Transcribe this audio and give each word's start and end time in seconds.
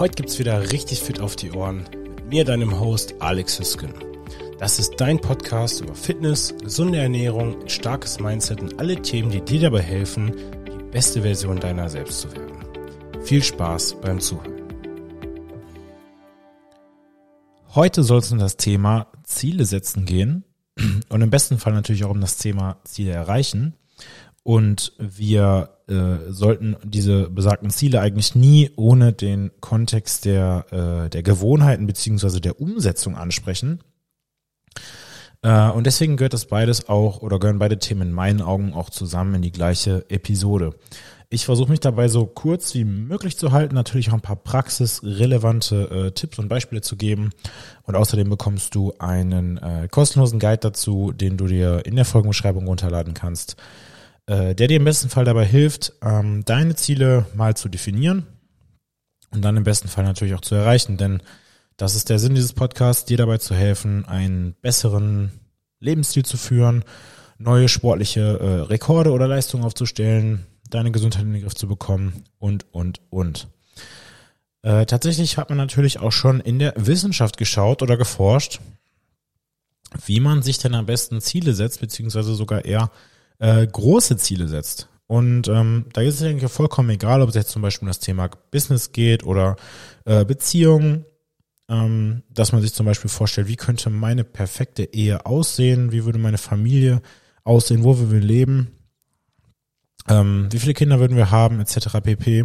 Heute 0.00 0.14
gibt's 0.14 0.38
wieder 0.38 0.72
richtig 0.72 1.02
fit 1.02 1.20
auf 1.20 1.36
die 1.36 1.52
Ohren 1.52 1.84
mit 1.92 2.30
mir, 2.30 2.46
deinem 2.46 2.80
Host 2.80 3.16
Alex 3.18 3.58
Hüsken. 3.58 3.92
Das 4.58 4.78
ist 4.78 4.94
dein 4.96 5.20
Podcast 5.20 5.82
über 5.82 5.94
Fitness, 5.94 6.54
gesunde 6.58 6.96
Ernährung, 6.96 7.68
starkes 7.68 8.18
Mindset 8.18 8.62
und 8.62 8.80
alle 8.80 9.02
Themen, 9.02 9.30
die 9.30 9.42
dir 9.42 9.60
dabei 9.60 9.82
helfen, 9.82 10.34
die 10.66 10.84
beste 10.90 11.20
Version 11.20 11.60
deiner 11.60 11.90
selbst 11.90 12.22
zu 12.22 12.32
werden. 12.32 12.64
Viel 13.20 13.42
Spaß 13.42 14.00
beim 14.00 14.20
Zuhören. 14.20 14.62
Heute 17.74 18.02
soll 18.02 18.20
es 18.20 18.32
um 18.32 18.38
das 18.38 18.56
Thema 18.56 19.08
Ziele 19.24 19.66
setzen 19.66 20.06
gehen 20.06 20.44
und 21.10 21.20
im 21.20 21.28
besten 21.28 21.58
Fall 21.58 21.74
natürlich 21.74 22.04
auch 22.04 22.10
um 22.10 22.22
das 22.22 22.38
Thema 22.38 22.78
Ziele 22.84 23.12
erreichen. 23.12 23.74
Und 24.50 24.94
wir 24.98 25.76
äh, 25.86 26.28
sollten 26.28 26.74
diese 26.82 27.30
besagten 27.30 27.70
Ziele 27.70 28.00
eigentlich 28.00 28.34
nie 28.34 28.72
ohne 28.74 29.12
den 29.12 29.52
Kontext 29.60 30.24
der, 30.24 30.66
äh, 30.72 31.08
der 31.08 31.22
Gewohnheiten 31.22 31.86
beziehungsweise 31.86 32.40
der 32.40 32.60
Umsetzung 32.60 33.16
ansprechen. 33.16 33.78
Äh, 35.42 35.70
und 35.70 35.86
deswegen 35.86 36.16
gehört 36.16 36.32
das 36.32 36.46
beides 36.46 36.88
auch 36.88 37.22
oder 37.22 37.38
gehören 37.38 37.60
beide 37.60 37.78
Themen 37.78 38.08
in 38.08 38.12
meinen 38.12 38.42
Augen 38.42 38.74
auch 38.74 38.90
zusammen 38.90 39.36
in 39.36 39.42
die 39.42 39.52
gleiche 39.52 40.04
Episode. 40.08 40.74
Ich 41.28 41.44
versuche 41.44 41.70
mich 41.70 41.78
dabei 41.78 42.08
so 42.08 42.26
kurz 42.26 42.74
wie 42.74 42.84
möglich 42.84 43.38
zu 43.38 43.52
halten, 43.52 43.76
natürlich 43.76 44.08
auch 44.08 44.14
ein 44.14 44.20
paar 44.20 44.34
praxisrelevante 44.34 46.08
äh, 46.08 46.10
Tipps 46.10 46.40
und 46.40 46.48
Beispiele 46.48 46.80
zu 46.80 46.96
geben. 46.96 47.30
Und 47.84 47.94
außerdem 47.94 48.28
bekommst 48.28 48.74
du 48.74 48.94
einen 48.98 49.58
äh, 49.58 49.86
kostenlosen 49.88 50.40
Guide 50.40 50.58
dazu, 50.58 51.12
den 51.12 51.36
du 51.36 51.46
dir 51.46 51.86
in 51.86 51.94
der 51.94 52.04
Folgenbeschreibung 52.04 52.66
runterladen 52.66 53.14
kannst, 53.14 53.56
der 54.28 54.68
dir 54.68 54.76
im 54.76 54.84
besten 54.84 55.08
Fall 55.08 55.24
dabei 55.24 55.44
hilft, 55.44 55.92
ähm, 56.02 56.44
deine 56.44 56.76
Ziele 56.76 57.26
mal 57.34 57.56
zu 57.56 57.68
definieren 57.68 58.26
und 59.30 59.42
dann 59.42 59.56
im 59.56 59.64
besten 59.64 59.88
Fall 59.88 60.04
natürlich 60.04 60.34
auch 60.34 60.40
zu 60.40 60.54
erreichen. 60.54 60.96
Denn 60.96 61.22
das 61.76 61.94
ist 61.94 62.10
der 62.10 62.18
Sinn 62.18 62.34
dieses 62.34 62.52
Podcasts, 62.52 63.04
dir 63.04 63.16
dabei 63.16 63.38
zu 63.38 63.54
helfen, 63.54 64.04
einen 64.04 64.54
besseren 64.60 65.32
Lebensstil 65.80 66.24
zu 66.24 66.36
führen, 66.36 66.84
neue 67.38 67.68
sportliche 67.68 68.38
äh, 68.38 68.60
Rekorde 68.62 69.12
oder 69.12 69.26
Leistungen 69.26 69.64
aufzustellen, 69.64 70.46
deine 70.68 70.92
Gesundheit 70.92 71.22
in 71.22 71.32
den 71.32 71.42
Griff 71.42 71.54
zu 71.54 71.66
bekommen 71.66 72.24
und, 72.38 72.66
und, 72.72 73.00
und. 73.10 73.48
Äh, 74.62 74.84
tatsächlich 74.86 75.38
hat 75.38 75.48
man 75.48 75.58
natürlich 75.58 75.98
auch 75.98 76.12
schon 76.12 76.40
in 76.40 76.58
der 76.58 76.74
Wissenschaft 76.76 77.38
geschaut 77.38 77.82
oder 77.82 77.96
geforscht, 77.96 78.60
wie 80.04 80.20
man 80.20 80.42
sich 80.42 80.58
denn 80.58 80.74
am 80.74 80.86
besten 80.86 81.20
Ziele 81.20 81.54
setzt, 81.54 81.80
beziehungsweise 81.80 82.34
sogar 82.34 82.64
eher 82.64 82.90
äh, 83.40 83.66
große 83.66 84.16
Ziele 84.16 84.48
setzt. 84.48 84.88
Und 85.06 85.48
ähm, 85.48 85.86
da 85.92 86.02
ist 86.02 86.20
es 86.20 86.22
eigentlich 86.22 86.50
vollkommen 86.50 86.90
egal, 86.90 87.20
ob 87.20 87.30
es 87.30 87.34
jetzt 87.34 87.50
zum 87.50 87.62
Beispiel 87.62 87.86
um 87.86 87.90
das 87.90 87.98
Thema 87.98 88.30
Business 88.52 88.92
geht 88.92 89.24
oder 89.24 89.56
äh, 90.04 90.24
Beziehungen, 90.24 91.04
ähm, 91.68 92.22
dass 92.30 92.52
man 92.52 92.62
sich 92.62 92.72
zum 92.72 92.86
Beispiel 92.86 93.10
vorstellt, 93.10 93.48
wie 93.48 93.56
könnte 93.56 93.90
meine 93.90 94.22
perfekte 94.22 94.84
Ehe 94.84 95.26
aussehen, 95.26 95.90
wie 95.90 96.04
würde 96.04 96.20
meine 96.20 96.38
Familie 96.38 97.02
aussehen, 97.42 97.82
wo 97.82 97.98
wir 97.98 98.20
leben 98.20 98.70
ähm, 100.08 100.48
wie 100.50 100.58
viele 100.58 100.74
Kinder 100.74 101.00
würden 101.00 101.16
wir 101.16 101.30
haben, 101.30 101.60
etc. 101.60 102.00
pp. 102.02 102.44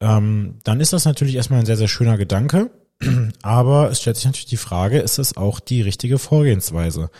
Ähm, 0.00 0.58
dann 0.64 0.80
ist 0.80 0.92
das 0.92 1.04
natürlich 1.04 1.34
erstmal 1.34 1.60
ein 1.60 1.66
sehr, 1.66 1.76
sehr 1.76 1.88
schöner 1.88 2.16
Gedanke, 2.16 2.70
aber 3.42 3.90
es 3.90 4.00
stellt 4.00 4.16
sich 4.16 4.26
natürlich 4.26 4.46
die 4.46 4.56
Frage, 4.56 4.98
ist 4.98 5.18
es 5.18 5.36
auch 5.36 5.60
die 5.60 5.82
richtige 5.82 6.18
Vorgehensweise? 6.18 7.10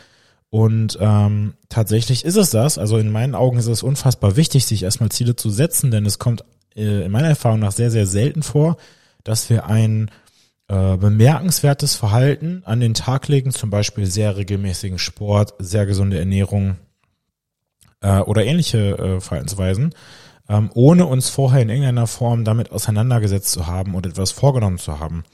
Und 0.51 0.99
ähm, 1.01 1.55
tatsächlich 1.69 2.25
ist 2.25 2.37
es 2.37 2.51
das. 2.51 2.79
Also 2.79 2.99
in 2.99 3.11
meinen 3.11 3.35
Augen 3.35 3.59
ist 3.59 3.67
es 3.67 3.83
unfassbar 3.83 4.37
wichtig, 4.37 4.65
sich 4.65 4.83
erstmal 4.83 5.11
Ziele 5.11 5.37
zu 5.37 5.51
setzen, 5.51 5.91
denn 5.91 6.07
es 6.07 6.19
kommt 6.19 6.45
äh, 6.75 7.05
in 7.05 7.13
meiner 7.13 7.29
Erfahrung 7.29 7.61
nach 7.61 7.73
sehr, 7.73 7.91
sehr 7.91 8.07
selten 8.07 8.43
vor, 8.43 8.79
dass 9.25 9.51
wir 9.51 9.67
ein 9.67 10.11
äh, 10.69 10.97
bemerkenswertes 10.97 11.97
Verhalten 11.97 12.63
an 12.65 12.81
den 12.81 12.95
Tag 12.95 13.29
legen, 13.29 13.51
zum 13.51 13.69
Beispiel 13.69 14.07
sehr 14.07 14.37
regelmäßigen 14.37 14.99
Sport, 14.99 15.55
sehr 15.59 15.85
gesunde 15.85 16.19
Ernährung, 16.19 16.77
äh, 18.01 18.21
oder 18.21 18.45
ähnliche 18.45 18.99
äh, 18.99 19.21
Verhaltensweisen, 19.21 19.95
ähm, 20.49 20.71
ohne 20.75 21.07
uns 21.07 21.29
vorher 21.29 21.63
in 21.63 21.69
irgendeiner 21.69 22.07
Form 22.07 22.45
damit 22.45 22.73
auseinandergesetzt 22.73 23.53
zu 23.53 23.67
haben 23.67 23.95
und 23.95 24.07
etwas 24.07 24.31
vorgenommen 24.31 24.79
zu 24.79 25.01
haben. 25.01 25.25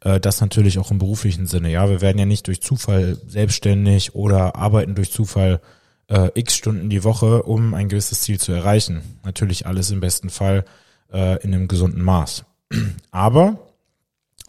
Äh, 0.00 0.20
das 0.20 0.40
natürlich 0.40 0.78
auch 0.78 0.90
im 0.90 0.98
beruflichen 0.98 1.46
Sinne. 1.46 1.70
Ja, 1.70 1.88
wir 1.88 2.00
werden 2.00 2.18
ja 2.18 2.26
nicht 2.26 2.46
durch 2.46 2.60
Zufall 2.60 3.18
selbstständig 3.26 4.14
oder 4.14 4.56
arbeiten 4.56 4.94
durch 4.94 5.12
Zufall 5.12 5.60
äh, 6.08 6.30
x 6.34 6.56
Stunden 6.56 6.90
die 6.90 7.04
Woche, 7.04 7.42
um 7.42 7.74
ein 7.74 7.88
gewisses 7.88 8.22
Ziel 8.22 8.40
zu 8.40 8.52
erreichen. 8.52 9.02
Natürlich 9.24 9.66
alles 9.66 9.90
im 9.90 10.00
besten 10.00 10.30
Fall 10.30 10.64
äh, 11.12 11.42
in 11.42 11.54
einem 11.54 11.68
gesunden 11.68 12.02
Maß. 12.02 12.44
Aber 13.10 13.58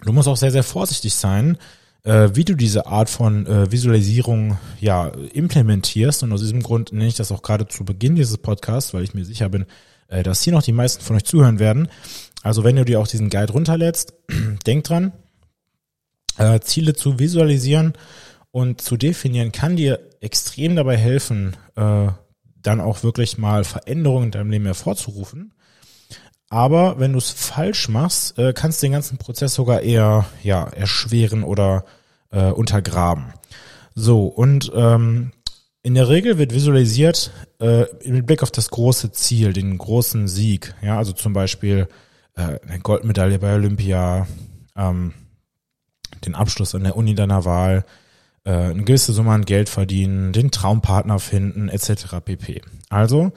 du 0.04 0.14
musst 0.14 0.28
auch 0.28 0.38
sehr, 0.38 0.52
sehr 0.52 0.64
vorsichtig 0.64 1.14
sein, 1.14 1.58
äh, 2.04 2.30
wie 2.34 2.46
du 2.46 2.56
diese 2.56 2.88
Art 2.88 3.10
von 3.10 3.46
äh, 3.46 3.72
Visualisierung 3.72 4.58
ja 4.80 5.08
implementierst. 5.08 6.24
Und 6.24 6.32
aus 6.32 6.42
diesem 6.42 6.64
Grund 6.64 6.94
nenne 6.94 7.08
ich 7.08 7.16
das 7.16 7.32
auch 7.32 7.42
gerade 7.42 7.68
zu 7.68 7.84
Beginn 7.86 8.16
dieses 8.16 8.38
Podcasts, 8.38 8.94
weil 8.94 9.04
ich 9.04 9.14
mir 9.14 9.26
sicher 9.26 9.50
bin, 9.50 9.66
äh, 10.08 10.24
dass 10.24 10.42
hier 10.42 10.54
noch 10.54 10.64
die 10.64 10.72
meisten 10.72 11.04
von 11.04 11.16
euch 11.16 11.26
zuhören 11.26 11.60
werden. 11.60 11.90
Also 12.42 12.64
wenn 12.64 12.78
du 12.78 12.86
dir 12.86 13.00
auch 13.00 13.08
diesen 13.08 13.30
Guide 13.30 13.52
runterlädst, 13.52 14.14
denk 14.66 14.86
dran, 14.86 15.12
äh, 16.40 16.60
Ziele 16.62 16.94
zu 16.94 17.20
visualisieren 17.20 17.94
und 18.52 18.82
zu 18.82 18.98
definieren, 18.98 19.52
kann 19.52 19.76
dir 19.76 20.00
extrem 20.22 20.76
dabei 20.76 20.98
helfen, 20.98 21.56
äh, 21.76 22.08
dann 22.62 22.82
auch 22.82 23.04
wirklich 23.04 23.38
mal 23.38 23.64
Veränderungen 23.64 24.26
in 24.26 24.32
deinem 24.32 24.50
Leben 24.50 24.66
hervorzurufen. 24.66 25.54
Aber 26.50 27.00
wenn 27.00 27.14
du 27.14 27.20
es 27.20 27.30
falsch 27.30 27.90
machst, 27.90 28.38
äh, 28.40 28.54
kannst 28.54 28.82
du 28.82 28.88
den 28.88 28.94
ganzen 28.94 29.20
Prozess 29.20 29.54
sogar 29.54 29.82
eher 29.82 30.26
ja 30.42 30.68
erschweren 30.68 31.44
oder 31.44 31.86
äh, 32.32 32.50
untergraben. 32.50 33.34
So 33.94 34.26
und 34.26 34.72
ähm, 34.74 35.32
in 35.84 35.94
der 35.94 36.10
Regel 36.10 36.38
wird 36.38 36.54
visualisiert 36.54 37.32
äh, 37.60 37.86
mit 38.06 38.26
Blick 38.26 38.44
auf 38.44 38.52
das 38.52 38.70
große 38.70 39.12
Ziel, 39.12 39.54
den 39.54 39.78
großen 39.78 40.28
Sieg. 40.28 40.74
Ja, 40.82 40.98
also 40.98 41.14
zum 41.14 41.34
Beispiel 41.34 41.88
äh, 42.36 42.60
eine 42.68 42.80
Goldmedaille 42.80 43.40
bei 43.40 43.54
Olympia, 43.54 44.28
ähm, 44.76 45.14
den 46.26 46.36
Abschluss 46.36 46.76
an 46.76 46.84
der 46.84 46.96
Uni 46.96 47.16
deiner 47.16 47.46
Wahl, 47.46 47.86
äh, 48.44 48.52
eine 48.52 48.84
gewisse 48.84 49.14
Summe 49.14 49.32
an 49.32 49.46
Geld 49.46 49.70
verdienen, 49.70 50.34
den 50.34 50.52
Traumpartner 50.52 51.20
finden, 51.20 51.70
etc. 51.70 52.18
pp. 52.24 52.62
Also 52.90 53.32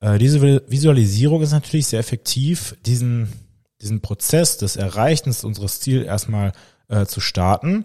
äh, 0.00 0.18
diese 0.18 0.40
Visualisierung 0.68 1.42
ist 1.42 1.52
natürlich 1.52 1.86
sehr 1.86 2.00
effektiv, 2.00 2.76
diesen, 2.84 3.32
diesen 3.80 4.00
Prozess 4.00 4.58
des 4.58 4.76
Erreichens 4.76 5.44
unseres 5.44 5.80
Ziels 5.80 6.06
erstmal 6.06 6.52
äh, 6.88 7.06
zu 7.06 7.20
starten, 7.20 7.84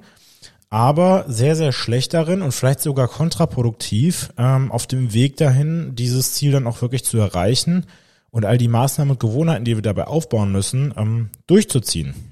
aber 0.70 1.26
sehr, 1.28 1.56
sehr 1.56 1.72
schlecht 1.72 2.14
darin 2.14 2.42
und 2.42 2.52
vielleicht 2.52 2.82
sogar 2.82 3.08
kontraproduktiv 3.08 4.32
ähm, 4.38 4.72
auf 4.72 4.86
dem 4.86 5.14
Weg 5.14 5.38
dahin, 5.38 5.96
dieses 5.96 6.34
Ziel 6.34 6.52
dann 6.52 6.68
auch 6.68 6.82
wirklich 6.82 7.04
zu 7.04 7.18
erreichen 7.18 7.86
und 8.32 8.46
all 8.46 8.58
die 8.58 8.68
Maßnahmen 8.68 9.12
und 9.12 9.20
Gewohnheiten, 9.20 9.66
die 9.66 9.76
wir 9.76 9.82
dabei 9.82 10.06
aufbauen 10.06 10.52
müssen, 10.52 10.94
ähm, 10.96 11.30
durchzuziehen. 11.48 12.29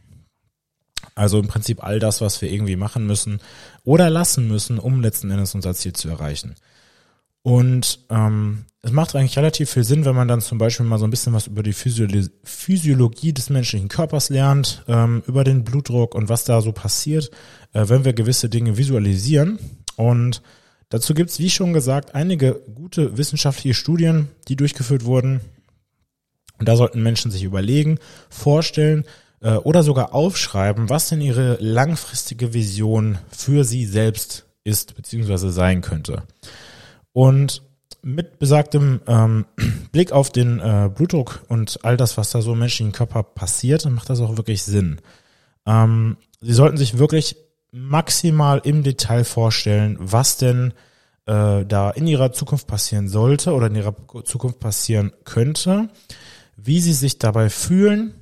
Also 1.18 1.40
im 1.40 1.48
Prinzip 1.48 1.84
all 1.84 2.00
das, 2.00 2.22
was 2.22 2.42
wir 2.44 2.52
irgendwie 2.52 2.76
machen 2.76 3.08
müssen 3.08 3.40
oder 3.84 4.12
lassen 4.12 4.48
müssen, 4.48 4.78
um 4.78 5.02
letzten 5.02 5.32
Endes 5.32 5.56
unser 5.56 5.74
Ziel 5.74 5.94
zu 5.94 6.10
erreichen. 6.10 6.54
Und 7.42 8.02
ähm, 8.12 8.66
es 8.84 8.92
macht 8.92 9.16
eigentlich 9.16 9.38
relativ 9.38 9.72
viel 9.72 9.84
Sinn, 9.84 10.06
wenn 10.06 10.16
man 10.16 10.28
dann 10.28 10.42
zum 10.42 10.60
Beispiel 10.60 10.86
mal 10.86 11.00
so 11.00 11.06
ein 11.06 11.10
bisschen 11.10 11.34
was 11.34 11.48
über 11.48 11.64
die 11.64 11.74
Physiolo 11.74 12.28
Physiologie 12.44 13.34
des 13.34 13.50
menschlichen 13.50 13.88
Körpers 13.88 14.30
lernt, 14.30 14.84
ähm, 14.88 15.24
über 15.26 15.44
den 15.44 15.64
Blutdruck 15.64 16.14
und 16.14 16.30
was 16.30 16.44
da 16.44 16.62
so 16.62 16.72
passiert, 16.72 17.32
äh, 17.74 17.90
wenn 17.90 18.06
wir 18.06 18.14
gewisse 18.14 18.48
Dinge 18.48 18.78
visualisieren. 18.78 19.58
Und 19.96 20.44
dazu 20.90 21.16
gibt's, 21.16 21.40
wie 21.40 21.50
schon 21.50 21.74
gesagt, 21.74 22.14
einige 22.14 22.62
gute 22.76 23.18
wissenschaftliche 23.18 23.74
Studien, 23.74 24.28
die 24.50 24.56
durchgeführt 24.56 25.04
wurden. 25.06 25.42
Und 26.60 26.68
da 26.68 26.76
sollten 26.76 27.02
Menschen 27.02 27.32
sich 27.32 27.44
überlegen, 27.44 27.98
vorstellen 28.30 29.04
äh, 29.42 29.56
oder 29.56 29.84
sogar 29.84 30.14
aufschreiben, 30.14 30.90
was 30.90 31.10
denn 31.10 31.22
ihre 31.22 31.58
langfristige 31.60 32.54
Vision 32.54 33.18
für 33.30 33.64
sie 33.64 33.86
selbst 33.86 34.46
ist, 34.64 34.96
beziehungsweise 34.96 35.52
sein 35.52 35.82
könnte. 35.82 36.24
Und 37.14 37.62
mit 38.02 38.40
besagtem 38.40 39.02
ähm, 39.08 39.46
Blick 39.92 40.12
auf 40.12 40.32
den 40.32 40.60
äh, 40.60 40.90
Blutdruck 40.94 41.44
und 41.48 41.80
all 41.84 41.98
das, 41.98 42.18
was 42.18 42.32
da 42.32 42.42
so 42.42 42.54
im 42.54 42.60
menschlichen 42.60 42.94
Körper 42.94 43.24
passiert, 43.24 43.86
macht 43.90 44.10
das 44.10 44.22
auch 44.22 44.38
wirklich 44.38 44.64
Sinn. 44.64 45.02
Ähm, 45.66 46.18
Sie 46.40 46.54
sollten 46.54 46.78
sich 46.78 47.00
wirklich 47.00 47.36
maximal 47.72 48.62
im 48.64 48.84
Detail 48.84 49.24
vorstellen, 49.24 49.98
was 50.00 50.38
denn 50.38 50.74
äh, 51.26 51.66
da 51.66 51.90
in 51.90 52.08
Ihrer 52.08 52.32
Zukunft 52.32 52.68
passieren 52.68 53.08
sollte 53.10 53.54
oder 53.54 53.68
in 53.68 53.76
Ihrer 53.76 53.96
Zukunft 54.24 54.60
passieren 54.60 55.12
könnte, 55.26 55.90
wie 56.56 56.80
Sie 56.80 56.94
sich 56.94 57.18
dabei 57.18 57.50
fühlen 57.50 58.14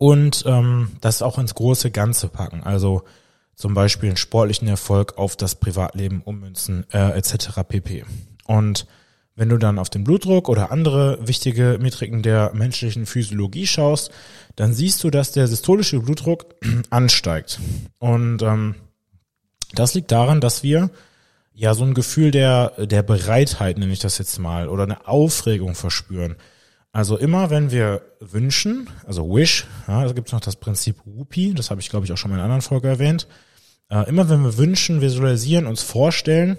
und 0.00 0.44
ähm, 0.46 0.92
das 1.02 1.20
auch 1.20 1.38
ins 1.38 1.54
große 1.54 1.90
Ganze 1.90 2.28
packen. 2.28 2.62
Also 2.62 3.02
zum 3.54 3.74
Beispiel 3.74 4.08
einen 4.08 4.16
sportlichen 4.16 4.66
Erfolg 4.66 5.18
auf 5.18 5.36
das 5.36 5.56
Privatleben 5.56 6.22
ummünzen 6.22 6.86
äh, 6.90 7.10
etc. 7.10 7.60
pp. 7.68 8.06
Und 8.46 8.86
wenn 9.36 9.50
du 9.50 9.58
dann 9.58 9.78
auf 9.78 9.90
den 9.90 10.02
Blutdruck 10.04 10.48
oder 10.48 10.72
andere 10.72 11.18
wichtige 11.28 11.76
Metriken 11.82 12.22
der 12.22 12.52
menschlichen 12.54 13.04
Physiologie 13.04 13.66
schaust, 13.66 14.10
dann 14.56 14.72
siehst 14.72 15.04
du, 15.04 15.10
dass 15.10 15.32
der 15.32 15.46
systolische 15.46 16.00
Blutdruck 16.00 16.46
ansteigt. 16.88 17.60
Und 17.98 18.40
ähm, 18.40 18.76
das 19.74 19.92
liegt 19.92 20.10
daran, 20.12 20.40
dass 20.40 20.62
wir 20.62 20.88
ja 21.52 21.74
so 21.74 21.84
ein 21.84 21.92
Gefühl 21.92 22.30
der, 22.30 22.86
der 22.86 23.02
Bereitheit, 23.02 23.76
nenne 23.76 23.92
ich 23.92 23.98
das 23.98 24.16
jetzt 24.16 24.38
mal, 24.38 24.66
oder 24.66 24.84
eine 24.84 25.06
Aufregung 25.06 25.74
verspüren. 25.74 26.36
Also 26.92 27.16
immer, 27.16 27.50
wenn 27.50 27.70
wir 27.70 28.02
wünschen, 28.18 28.90
also 29.06 29.28
wish, 29.32 29.66
ja, 29.86 30.04
da 30.04 30.12
gibt 30.12 30.28
es 30.28 30.32
noch 30.32 30.40
das 30.40 30.56
Prinzip 30.56 30.96
Whoopi, 31.04 31.54
das 31.54 31.70
habe 31.70 31.80
ich, 31.80 31.88
glaube 31.88 32.04
ich, 32.04 32.12
auch 32.12 32.16
schon 32.16 32.30
mal 32.30 32.36
in 32.36 32.40
einer 32.40 32.52
anderen 32.52 32.68
Folge 32.68 32.88
erwähnt. 32.88 33.28
Äh, 33.90 34.08
immer 34.08 34.28
wenn 34.28 34.42
wir 34.42 34.58
wünschen, 34.58 35.00
visualisieren, 35.00 35.66
uns 35.66 35.82
vorstellen, 35.82 36.56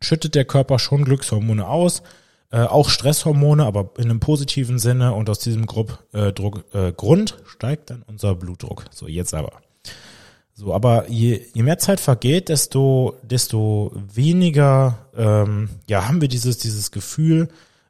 schüttet 0.00 0.34
der 0.34 0.44
Körper 0.44 0.78
schon 0.78 1.04
Glückshormone 1.04 1.66
aus, 1.66 2.02
äh, 2.50 2.60
auch 2.60 2.90
Stresshormone, 2.90 3.64
aber 3.64 3.90
in 3.96 4.04
einem 4.04 4.20
positiven 4.20 4.78
Sinne 4.78 5.14
und 5.14 5.30
aus 5.30 5.38
diesem 5.38 5.64
Grupp, 5.66 6.04
äh, 6.12 6.32
Druck, 6.32 6.64
äh, 6.74 6.92
Grund 6.92 7.38
steigt 7.46 7.88
dann 7.88 8.02
unser 8.06 8.34
Blutdruck. 8.34 8.84
So, 8.90 9.08
jetzt 9.08 9.32
aber. 9.32 9.52
So, 10.52 10.74
aber 10.74 11.08
je, 11.08 11.40
je 11.54 11.62
mehr 11.62 11.78
Zeit 11.78 12.00
vergeht, 12.00 12.48
desto, 12.50 13.16
desto 13.22 13.92
weniger 13.94 15.06
ähm, 15.16 15.70
ja, 15.88 16.06
haben 16.06 16.20
wir 16.20 16.28
dieses, 16.28 16.58
dieses 16.58 16.90
Gefühl, 16.90 17.48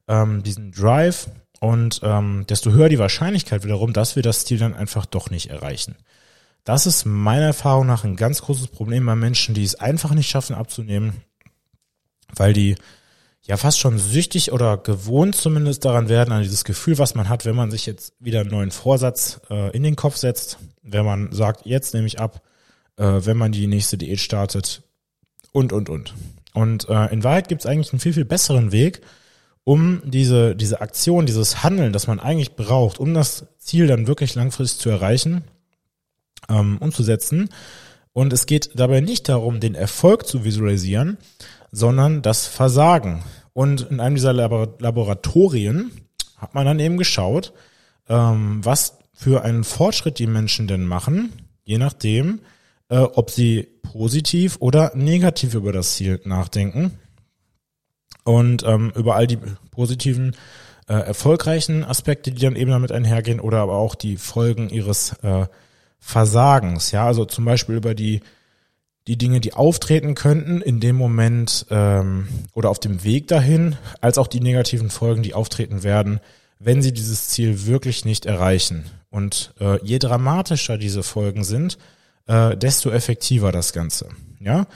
ähm, 0.08 0.43
diesen 0.43 0.73
Drive 0.73 1.29
und 1.61 2.00
ähm, 2.03 2.44
desto 2.49 2.70
höher 2.70 2.88
die 2.88 2.99
Wahrscheinlichkeit 2.99 3.64
wiederum, 3.64 3.93
dass 3.93 4.17
wir 4.17 4.23
das 4.23 4.44
Ziel 4.44 4.58
dann 4.58 4.75
einfach 4.75 5.06
doch 5.06 5.31
nicht 5.31 5.50
erreichen. 5.50 5.97
Das 6.64 6.87
ist 6.87 7.05
meiner 7.05 7.47
Erfahrung 7.47 7.87
nach 7.87 8.05
ein 8.05 8.17
ganz 8.17 8.43
großes 8.43 8.69
Problem 8.69 9.06
bei 9.06 9.14
Menschen, 9.14 9.55
die 9.55 9.64
es 9.64 9.76
einfach 9.76 10.12
nicht 10.12 10.29
schaffen 10.29 10.56
abzunehmen, 10.56 11.23
weil 12.35 12.53
die 12.53 12.75
ja 13.43 13.56
fast 13.56 13.79
schon 13.79 13.99
süchtig 13.99 14.53
oder 14.53 14.76
gewohnt 14.76 15.37
zumindest 15.37 15.85
daran 15.85 16.09
werden, 16.09 16.32
an 16.32 16.43
dieses 16.43 16.64
Gefühl, 16.64 16.99
was 16.99 17.14
man 17.14 17.29
hat, 17.29 17.44
wenn 17.44 17.55
man 17.55 17.70
sich 17.70 17.87
jetzt 17.87 18.14
wieder 18.19 18.41
einen 18.41 18.50
neuen 18.50 18.73
Vorsatz 18.73 19.41
äh, 19.49 19.70
in 19.70 19.85
den 19.85 19.94
Kopf 19.94 20.17
setzt, 20.17 20.59
wenn 20.82 21.05
man 21.05 21.31
sagt, 21.32 21.64
jetzt 21.64 21.94
nehme 21.94 22.09
ich 22.09 22.19
ab, 22.19 22.43
äh, 22.97 23.05
wenn 23.05 23.37
man 23.37 23.52
die 23.52 23.69
nächste 23.69 23.97
Diät 23.97 24.19
startet 24.19 24.82
und, 25.52 25.73
und, 25.73 25.88
und. 25.88 26.14
Und 26.52 26.88
äh, 26.88 27.12
in 27.12 27.23
Wahrheit 27.23 27.49
gibt 27.49 27.61
es 27.61 27.67
eigentlich 27.67 27.93
einen 27.93 28.00
viel, 28.00 28.14
viel 28.14 28.25
besseren 28.25 28.73
Weg, 28.73 29.02
um 29.66 30.00
diese, 30.04 30.54
diese 30.54 30.80
Aktion, 30.80 31.26
dieses 31.26 31.64
Handeln, 31.64 31.92
das 31.92 32.06
man 32.06 32.20
eigentlich 32.20 32.54
braucht, 32.54 33.00
um 33.00 33.14
das 33.14 33.46
Ziel 33.58 33.88
dann 33.88 34.06
wirklich 34.06 34.36
langfristig 34.36 34.78
zu 34.78 34.90
erreichen, 34.90 35.42
ähm, 36.48 36.78
umzusetzen. 36.78 37.48
Und 38.12 38.32
es 38.32 38.46
geht 38.46 38.78
dabei 38.78 39.00
nicht 39.00 39.28
darum, 39.28 39.58
den 39.58 39.74
Erfolg 39.74 40.24
zu 40.24 40.44
visualisieren, 40.44 41.18
sondern 41.72 42.22
das 42.22 42.46
Versagen. 42.46 43.24
Und 43.54 43.90
in 43.90 43.98
einem 43.98 44.14
dieser 44.14 44.32
Laboratorien 44.32 45.90
hat 46.36 46.54
man 46.54 46.64
dann 46.64 46.78
eben 46.78 46.96
geschaut, 46.96 47.52
ähm, 48.08 48.64
was 48.64 48.98
für 49.14 49.42
einen 49.42 49.64
Fortschritt 49.64 50.20
die 50.20 50.28
Menschen 50.28 50.68
denn 50.68 50.84
machen, 50.84 51.32
je 51.64 51.78
nachdem, 51.78 52.38
äh, 52.88 52.98
ob 52.98 53.32
sie 53.32 53.66
positiv 53.82 54.58
oder 54.60 54.92
negativ 54.94 55.54
über 55.54 55.72
das 55.72 55.94
Ziel 55.94 56.20
nachdenken 56.24 57.00
und 58.26 58.62
ähm, 58.64 58.93
über 58.94 59.17
all 59.17 59.26
die 59.26 59.38
positiven, 59.70 60.37
äh, 60.88 60.94
erfolgreichen 60.94 61.84
Aspekte, 61.84 62.31
die 62.31 62.43
dann 62.43 62.56
eben 62.56 62.70
damit 62.70 62.93
einhergehen 62.93 63.40
oder 63.40 63.58
aber 63.58 63.76
auch 63.76 63.94
die 63.94 64.17
Folgen 64.17 64.69
ihres 64.69 65.14
äh, 65.23 65.46
Versagens. 65.99 66.90
Ja, 66.90 67.06
also 67.06 67.25
zum 67.25 67.44
Beispiel 67.44 67.76
über 67.76 67.94
die 67.94 68.20
die 69.06 69.17
Dinge, 69.17 69.40
die 69.40 69.55
auftreten 69.55 70.17
könnten 70.17 70.61
in 70.61 70.81
dem 70.81 70.96
Moment 70.96 71.67
ähm, 71.70 72.26
oder 72.55 72.70
auf 72.70 72.81
dem 72.81 73.05
Weg 73.05 73.28
dahin, 73.28 73.76
als 74.00 74.19
auch 74.19 74.26
die 74.26 74.40
negativen 74.40 74.90
Folgen, 74.90 75.23
die 75.23 75.32
auftreten 75.32 75.84
werden, 75.84 76.19
wenn 76.58 76.82
sie 76.82 76.93
dieses 76.93 77.28
Ziel 77.28 77.67
wirklich 77.67 78.05
nicht 78.05 78.26
erreichen. 78.26 78.84
Und 79.08 79.55
äh, 79.61 79.78
je 79.84 80.00
dramatischer 80.00 80.76
diese 80.76 81.05
Folgen 81.05 81.44
sind, 81.44 81.78
äh, 82.26 82.56
desto 82.56 82.90
effektiver 82.90 83.52
das 83.52 83.73
Ganze. 83.73 84.08
Ja, 84.40 84.67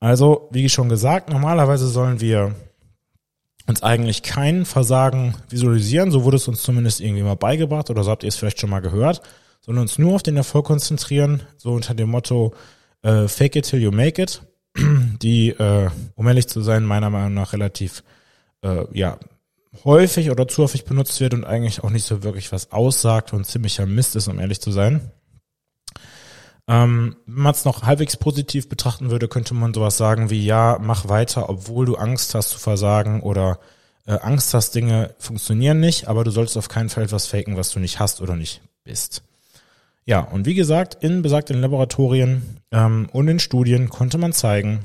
also 0.00 0.48
wie 0.50 0.68
schon 0.70 0.88
gesagt, 0.88 1.28
normalerweise 1.28 1.86
sollen 1.86 2.20
wir 2.20 2.54
uns 3.66 3.82
eigentlich 3.82 4.22
kein 4.22 4.64
Versagen 4.64 5.34
visualisieren, 5.48 6.10
so 6.10 6.24
wurde 6.24 6.36
es 6.36 6.48
uns 6.48 6.62
zumindest 6.62 7.00
irgendwie 7.00 7.22
mal 7.22 7.36
beigebracht 7.36 7.90
oder 7.90 8.04
so 8.04 8.10
habt 8.10 8.22
ihr 8.22 8.28
es 8.28 8.36
vielleicht 8.36 8.60
schon 8.60 8.70
mal 8.70 8.80
gehört, 8.80 9.22
sondern 9.60 9.82
uns 9.82 9.98
nur 9.98 10.14
auf 10.14 10.22
den 10.22 10.36
Erfolg 10.36 10.66
konzentrieren, 10.66 11.42
so 11.56 11.72
unter 11.72 11.94
dem 11.94 12.10
Motto 12.10 12.52
äh, 13.02 13.28
Fake 13.28 13.56
it 13.56 13.68
till 13.68 13.80
you 13.80 13.90
make 13.90 14.20
it, 14.20 14.42
die, 15.22 15.50
äh, 15.50 15.88
um 16.14 16.28
ehrlich 16.28 16.48
zu 16.48 16.60
sein, 16.60 16.84
meiner 16.84 17.10
Meinung 17.10 17.34
nach 17.34 17.52
relativ 17.52 18.02
äh, 18.62 18.84
ja 18.92 19.18
häufig 19.84 20.30
oder 20.30 20.46
zu 20.46 20.62
häufig 20.62 20.84
benutzt 20.84 21.20
wird 21.20 21.34
und 21.34 21.44
eigentlich 21.44 21.82
auch 21.82 21.90
nicht 21.90 22.06
so 22.06 22.22
wirklich 22.22 22.52
was 22.52 22.70
aussagt 22.70 23.32
und 23.32 23.46
ziemlicher 23.46 23.86
Mist 23.86 24.14
ist, 24.14 24.28
um 24.28 24.38
ehrlich 24.38 24.60
zu 24.60 24.70
sein. 24.70 25.10
Ähm, 26.66 27.16
wenn 27.26 27.42
man 27.42 27.52
es 27.52 27.64
noch 27.64 27.82
halbwegs 27.82 28.16
positiv 28.16 28.68
betrachten 28.68 29.10
würde, 29.10 29.28
könnte 29.28 29.54
man 29.54 29.74
sowas 29.74 29.96
sagen 29.96 30.30
wie, 30.30 30.44
ja, 30.44 30.78
mach 30.80 31.08
weiter, 31.08 31.48
obwohl 31.50 31.84
du 31.84 31.96
Angst 31.96 32.34
hast 32.34 32.50
zu 32.50 32.58
versagen 32.58 33.20
oder 33.20 33.58
äh, 34.06 34.12
Angst 34.12 34.54
hast, 34.54 34.74
Dinge 34.74 35.14
funktionieren 35.18 35.80
nicht, 35.80 36.08
aber 36.08 36.24
du 36.24 36.30
solltest 36.30 36.56
auf 36.56 36.68
keinen 36.68 36.88
Fall 36.88 37.04
etwas 37.04 37.26
faken, 37.26 37.56
was 37.56 37.70
du 37.70 37.80
nicht 37.80 38.00
hast 38.00 38.22
oder 38.22 38.36
nicht 38.36 38.62
bist. 38.82 39.22
Ja, 40.06 40.20
und 40.20 40.46
wie 40.46 40.54
gesagt, 40.54 41.02
in 41.02 41.22
besagten 41.22 41.60
Laboratorien 41.60 42.60
ähm, 42.70 43.08
und 43.12 43.28
in 43.28 43.38
Studien 43.38 43.88
konnte 43.88 44.18
man 44.18 44.32
zeigen, 44.32 44.84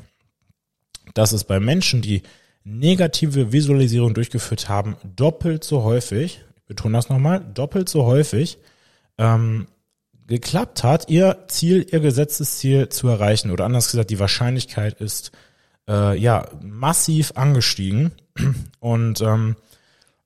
dass 1.14 1.32
es 1.32 1.44
bei 1.44 1.60
Menschen, 1.60 2.02
die 2.02 2.24
negative 2.64 3.52
Visualisierung 3.52 4.14
durchgeführt 4.14 4.70
haben, 4.70 4.96
doppelt 5.04 5.64
so 5.64 5.84
häufig, 5.84 6.42
ich 6.56 6.64
betone 6.66 6.98
das 6.98 7.10
nochmal, 7.10 7.44
doppelt 7.54 7.90
so 7.90 8.06
häufig 8.06 8.60
ähm, 9.18 9.68
geklappt 10.30 10.84
hat, 10.84 11.10
ihr 11.10 11.46
Ziel, 11.48 11.86
ihr 11.92 12.00
gesetztes 12.00 12.60
Ziel 12.60 12.90
zu 12.90 13.08
erreichen. 13.08 13.52
Oder 13.52 13.66
anders 13.66 13.92
gesagt, 13.92 14.12
die 14.12 14.20
Wahrscheinlichkeit 14.20 15.02
ist 15.02 15.32
äh, 15.88 16.18
ja 16.18 16.48
massiv 16.62 17.34
angestiegen. 17.36 18.12
Und 18.80 19.22
ähm, 19.22 19.58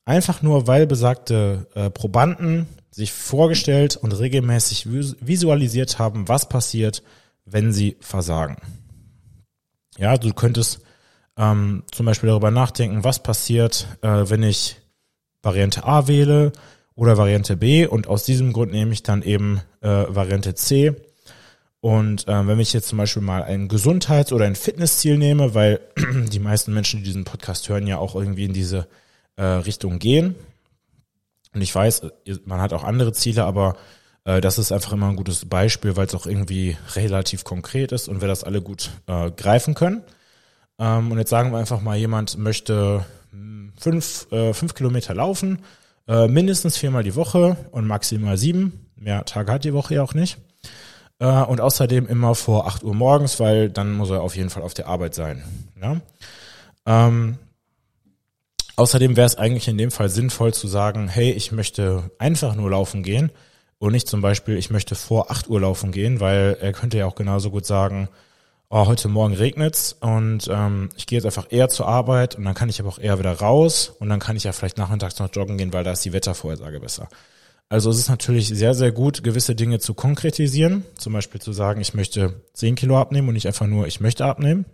einfach 0.05 0.41
nur, 0.41 0.67
weil 0.67 0.85
besagte 0.85 1.67
äh, 1.73 1.89
Probanden 1.89 2.67
sich 2.91 3.11
vorgestellt 3.11 3.95
und 3.95 4.11
regelmäßig 4.11 4.87
visualisiert 4.87 5.97
haben, 5.97 6.27
was 6.27 6.47
passiert, 6.47 7.01
wenn 7.45 7.73
sie 7.73 7.97
versagen. 8.01 8.57
Ja, 9.97 10.17
du 10.17 10.33
könntest 10.33 10.81
ähm, 11.37 11.83
zum 11.91 12.05
Beispiel 12.05 12.29
darüber 12.29 12.51
nachdenken, 12.51 13.03
was 13.03 13.23
passiert, 13.23 13.87
äh, 14.01 14.29
wenn 14.29 14.43
ich 14.43 14.77
Variante 15.41 15.85
A 15.85 16.07
wähle 16.07 16.51
oder 16.95 17.17
Variante 17.17 17.57
B 17.57 17.85
und 17.87 18.07
aus 18.07 18.23
diesem 18.23 18.53
Grund 18.53 18.71
nehme 18.71 18.93
ich 18.93 19.03
dann 19.03 19.23
eben 19.23 19.61
äh, 19.81 19.87
Variante 19.87 20.53
C. 20.55 20.95
Und 21.81 22.27
äh, 22.27 22.47
wenn 22.47 22.59
ich 22.59 22.71
jetzt 22.71 22.87
zum 22.87 22.97
Beispiel 22.97 23.21
mal 23.21 23.43
ein 23.43 23.67
Gesundheits- 23.67 24.31
oder 24.31 24.45
ein 24.45 24.55
Fitnessziel 24.55 25.17
nehme, 25.17 25.53
weil 25.53 25.81
die 26.31 26.39
meisten 26.39 26.73
Menschen, 26.73 26.99
die 26.99 27.05
diesen 27.05 27.25
Podcast 27.25 27.67
hören, 27.67 27.87
ja 27.87 27.97
auch 27.97 28.15
irgendwie 28.15 28.45
in 28.45 28.53
diese 28.53 28.87
äh, 29.35 29.43
Richtung 29.43 29.99
gehen. 29.99 30.35
Und 31.53 31.61
ich 31.61 31.73
weiß, 31.73 32.03
man 32.45 32.61
hat 32.61 32.73
auch 32.73 32.83
andere 32.83 33.11
Ziele, 33.13 33.43
aber 33.43 33.75
äh, 34.25 34.39
das 34.39 34.59
ist 34.59 34.71
einfach 34.71 34.93
immer 34.93 35.09
ein 35.09 35.15
gutes 35.15 35.45
Beispiel, 35.45 35.95
weil 35.95 36.05
es 36.05 36.15
auch 36.15 36.25
irgendwie 36.25 36.77
relativ 36.95 37.43
konkret 37.43 37.91
ist 37.91 38.07
und 38.07 38.21
wir 38.21 38.27
das 38.27 38.43
alle 38.43 38.61
gut 38.61 38.91
äh, 39.07 39.31
greifen 39.31 39.73
können. 39.73 40.03
Ähm, 40.79 41.11
und 41.11 41.17
jetzt 41.17 41.29
sagen 41.29 41.51
wir 41.51 41.57
einfach 41.57 41.81
mal, 41.81 41.97
jemand 41.97 42.37
möchte 42.37 43.05
hm, 43.31 43.73
fünf, 43.77 44.31
äh, 44.31 44.53
fünf 44.53 44.73
Kilometer 44.73 45.13
laufen 45.13 45.59
äh, 46.07 46.27
mindestens 46.27 46.77
viermal 46.77 47.03
die 47.03 47.15
Woche 47.15 47.57
und 47.71 47.87
maximal 47.87 48.37
sieben. 48.37 48.89
Mehr 48.95 49.25
Tage 49.25 49.51
hat 49.51 49.63
die 49.63 49.73
Woche 49.73 49.95
ja 49.95 50.03
auch 50.03 50.13
nicht. 50.13 50.37
Äh, 51.19 51.25
und 51.25 51.61
außerdem 51.61 52.07
immer 52.07 52.35
vor 52.35 52.67
8 52.67 52.83
Uhr 52.83 52.93
morgens, 52.93 53.39
weil 53.39 53.69
dann 53.69 53.93
muss 53.93 54.09
er 54.09 54.21
auf 54.21 54.35
jeden 54.35 54.49
Fall 54.49 54.63
auf 54.63 54.73
der 54.73 54.87
Arbeit 54.87 55.15
sein. 55.15 55.43
Ja? 55.81 56.01
Ähm, 56.85 57.37
außerdem 58.75 59.15
wäre 59.15 59.27
es 59.27 59.37
eigentlich 59.37 59.67
in 59.67 59.77
dem 59.77 59.91
Fall 59.91 60.09
sinnvoll 60.09 60.53
zu 60.53 60.67
sagen, 60.67 61.07
hey, 61.07 61.31
ich 61.31 61.51
möchte 61.51 62.11
einfach 62.17 62.55
nur 62.55 62.71
laufen 62.71 63.03
gehen 63.03 63.31
und 63.77 63.93
nicht 63.93 64.07
zum 64.07 64.21
Beispiel, 64.21 64.57
ich 64.57 64.69
möchte 64.69 64.95
vor 64.95 65.31
8 65.31 65.49
Uhr 65.49 65.61
laufen 65.61 65.91
gehen, 65.91 66.19
weil 66.19 66.57
er 66.59 66.73
könnte 66.73 66.97
ja 66.97 67.05
auch 67.05 67.15
genauso 67.15 67.51
gut 67.51 67.65
sagen, 67.65 68.09
oh, 68.69 68.87
heute 68.87 69.07
Morgen 69.07 69.33
regnet's 69.33 69.93
und 69.99 70.47
ähm, 70.49 70.89
ich 70.95 71.05
gehe 71.05 71.17
jetzt 71.17 71.25
einfach 71.25 71.47
eher 71.51 71.69
zur 71.69 71.87
Arbeit 71.87 72.35
und 72.35 72.43
dann 72.43 72.55
kann 72.55 72.69
ich 72.69 72.79
aber 72.79 72.89
auch 72.89 72.99
eher 72.99 73.19
wieder 73.19 73.33
raus 73.33 73.93
und 73.99 74.09
dann 74.09 74.19
kann 74.19 74.35
ich 74.35 74.43
ja 74.43 74.51
vielleicht 74.51 74.77
nachmittags 74.77 75.19
noch 75.19 75.33
joggen 75.33 75.57
gehen, 75.57 75.73
weil 75.73 75.83
da 75.83 75.91
ist 75.91 76.05
die 76.05 76.13
Wettervorhersage 76.13 76.79
besser. 76.79 77.07
Also 77.69 77.89
es 77.89 77.97
ist 77.97 78.09
natürlich 78.09 78.49
sehr, 78.49 78.75
sehr 78.75 78.91
gut, 78.91 79.23
gewisse 79.23 79.55
Dinge 79.55 79.79
zu 79.79 79.93
konkretisieren. 79.93 80.85
Zum 80.95 81.13
Beispiel 81.13 81.41
zu 81.41 81.53
sagen, 81.53 81.81
ich 81.81 81.93
möchte 81.93 82.41
10 82.53 82.75
Kilo 82.75 82.99
abnehmen 82.99 83.29
und 83.29 83.33
nicht 83.33 83.47
einfach 83.47 83.65
nur, 83.65 83.87
ich 83.87 83.99
möchte 83.99 84.25
abnehmen. 84.25 84.65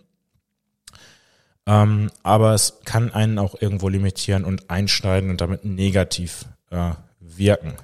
Ähm, 1.66 2.10
aber 2.22 2.54
es 2.54 2.80
kann 2.84 3.12
einen 3.12 3.38
auch 3.38 3.54
irgendwo 3.60 3.88
limitieren 3.88 4.44
und 4.44 4.68
einschneiden 4.70 5.30
und 5.30 5.40
damit 5.40 5.64
negativ 5.64 6.46
äh, 6.70 6.92
wirken. 7.20 7.74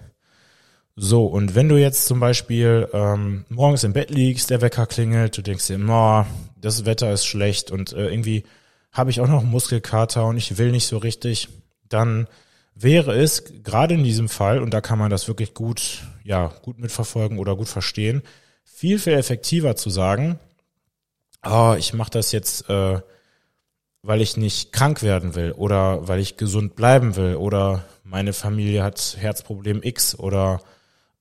So, 0.99 1.27
und 1.27 1.55
wenn 1.55 1.69
du 1.69 1.77
jetzt 1.77 2.07
zum 2.07 2.21
Beispiel 2.21 2.89
ähm, 2.95 3.45
morgens 3.51 3.85
im 3.85 3.93
Bett 3.93 4.11
liegst, 4.11 4.49
der 4.49 4.63
Wecker 4.63 4.87
klingelt, 4.87 5.37
du 5.37 5.43
denkst 5.43 5.67
dir, 5.67 5.79
oh, 5.87 6.25
das 6.59 6.87
Wetter 6.87 7.13
ist 7.13 7.27
schlecht 7.27 7.71
und 7.71 7.93
äh, 7.93 8.09
irgendwie 8.09 8.45
habe 8.93 9.11
ich 9.11 9.21
auch 9.21 9.29
noch 9.29 9.43
Muskelkater 9.43 10.25
und 10.25 10.39
ich 10.39 10.57
will 10.57 10.71
nicht 10.71 10.87
so 10.87 10.97
richtig, 10.97 11.49
dann 11.87 12.29
wäre 12.75 13.15
es 13.15 13.45
gerade 13.63 13.93
in 13.93 14.05
diesem 14.05 14.31
Fall, 14.31 14.59
und 14.59 14.73
da 14.73 14.81
kann 14.81 14.99
man 14.99 15.11
das 15.11 15.29
wirklich 15.29 15.53
gut, 15.53 16.03
ja, 16.25 16.55
gut 16.63 16.79
mitverfolgen 16.79 17.39
oder 17.39 17.57
gut 17.57 17.69
verstehen, 17.69 18.23
viel, 18.65 18.99
viel 18.99 19.13
effektiver 19.13 19.77
zu 19.77 19.91
sagen, 19.91 20.39
oh, 21.45 21.75
ich 21.79 21.93
mache 21.93 22.11
das 22.11 22.33
jetzt, 22.33 22.71
äh, 22.71 23.01
weil 24.01 24.23
ich 24.23 24.39
nicht 24.39 24.73
krank 24.73 25.03
werden 25.03 25.35
will 25.35 25.53
oder 25.53 26.09
weil 26.09 26.21
ich 26.21 26.39
gesund 26.39 26.75
bleiben 26.75 27.17
will 27.17 27.35
oder 27.37 27.85
meine 28.03 28.33
Familie 28.33 28.83
hat 28.83 29.17
Herzproblem 29.19 29.83
X 29.83 30.19
oder 30.19 30.61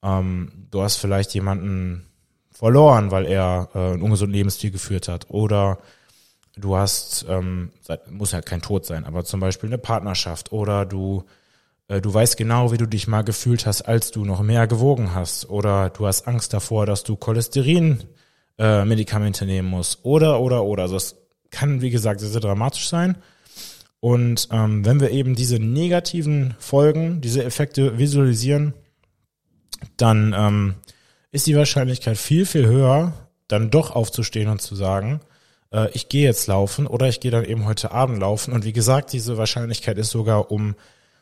ähm, 0.05 0.67
du 0.71 0.81
hast 0.81 0.97
vielleicht 0.97 1.33
jemanden 1.33 2.05
verloren, 2.51 3.12
weil 3.12 3.25
er 3.25 3.69
äh, 3.74 3.79
einen 3.79 4.01
ungesunden 4.01 4.35
Lebensstil 4.35 4.71
geführt 4.71 5.07
hat 5.07 5.29
oder 5.29 5.79
du 6.55 6.77
hast, 6.77 7.25
ähm, 7.27 7.71
muss 8.09 8.33
halt 8.33 8.45
kein 8.45 8.62
Tod 8.62 8.85
sein, 8.85 9.03
aber 9.03 9.25
zum 9.25 9.41
Beispiel 9.41 9.69
eine 9.69 9.77
Partnerschaft 9.77 10.53
oder 10.53 10.85
du 10.85 11.25
äh, 11.88 12.01
du 12.01 12.13
weißt 12.13 12.38
genau, 12.38 12.71
wie 12.71 12.77
du 12.77 12.88
dich 12.88 13.07
mal 13.07 13.24
gefühlt 13.24 13.65
hast, 13.65 13.83
als 13.83 14.12
du 14.12 14.25
noch 14.25 14.41
mehr 14.41 14.67
gewogen 14.67 15.13
hast 15.13 15.50
oder 15.50 15.89
du 15.89 16.07
hast 16.07 16.27
Angst 16.27 16.53
davor, 16.53 16.85
dass 16.85 17.03
du 17.03 17.15
Cholesterin 17.15 18.03
äh, 18.57 18.85
nehmen 18.85 19.67
musst 19.67 20.03
oder 20.03 20.39
oder 20.39 20.63
oder. 20.63 20.83
Also 20.83 20.95
das 20.95 21.15
kann 21.51 21.81
wie 21.81 21.89
gesagt 21.89 22.19
sehr, 22.19 22.29
sehr 22.29 22.41
dramatisch 22.41 22.88
sein. 22.88 23.17
Und 24.00 24.50
ähm, 24.51 24.85
wenn 24.85 25.00
wir 25.00 25.12
eben 25.12 25.35
diese 25.35 25.57
negativen 25.59 26.55
Folgen, 26.59 27.21
diese 27.21 27.43
Effekte 27.43 27.97
visualisieren, 27.97 28.74
dann 29.98 30.34
ähm, 30.38 30.75
ist 31.32 31.48
die 31.48 31.55
Wahrscheinlichkeit 31.55 32.17
viel, 32.17 32.46
viel 32.46 32.65
höher, 32.65 33.13
dann 33.48 33.70
doch 33.70 33.91
aufzustehen 33.91 34.50
und 34.50 34.62
zu 34.62 34.75
sagen, 34.75 35.22
äh, 35.72 35.89
ich 35.91 36.10
gehe 36.10 36.24
jetzt 36.24 36.48
laufen 36.48 36.88
oder 36.88 37.08
ich 37.08 37.20
gehe 37.20 37.32
dann 37.32 37.46
eben 37.46 37.65
heute 37.65 37.91
Abend 37.91 38.20
laufen. 38.20 38.53
Und 38.53 38.65
wie 38.65 38.74
gesagt, 38.74 39.13
diese 39.13 39.38
Wahrscheinlichkeit 39.38 39.98
ist 39.98 40.12
sogar 40.12 40.51
um 40.51 40.75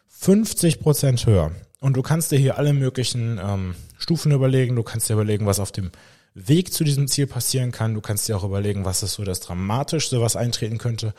50 0.08 0.80
Prozent 0.80 1.26
höher. 1.26 1.52
Und 1.80 1.98
du 1.98 2.02
kannst 2.02 2.32
dir 2.32 2.40
hier 2.40 2.58
alle 2.58 2.74
möglichen 2.74 3.40
ähm, 3.44 3.76
Stufen 3.98 4.32
überlegen. 4.32 4.76
Du 4.76 4.84
kannst 4.84 5.10
dir 5.10 5.14
überlegen, 5.14 5.46
was 5.46 5.60
auf 5.60 5.72
dem 5.72 5.92
Weg 6.34 6.74
zu 6.74 6.84
diesem 6.84 7.08
Ziel 7.08 7.28
passieren 7.28 7.72
kann. 7.72 7.94
Du 7.94 8.02
kannst 8.02 8.28
dir 8.28 8.38
auch 8.38 8.44
überlegen, 8.44 8.86
was 8.86 9.04
ist 9.04 9.14
so 9.14 9.24
das 9.24 9.42
Dramatischste, 9.42 10.22
was 10.22 10.36
eintreten 10.36 10.78
könnte. 10.78 11.14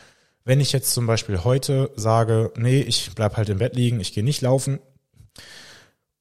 Wenn 0.45 0.61
ich 0.61 0.73
jetzt 0.73 0.93
zum 0.93 1.07
Beispiel 1.07 1.45
heute 1.45 1.91
sage, 1.97 2.53
nee, 2.57 2.81
ich 2.81 3.11
bleib 3.15 3.37
halt 3.37 3.49
im 3.49 3.59
Bett 3.59 3.77
liegen, 3.77 4.01
ich 4.01 4.13
gehe 4.13 4.25
nicht 4.25 4.43
laufen. 4.43 4.79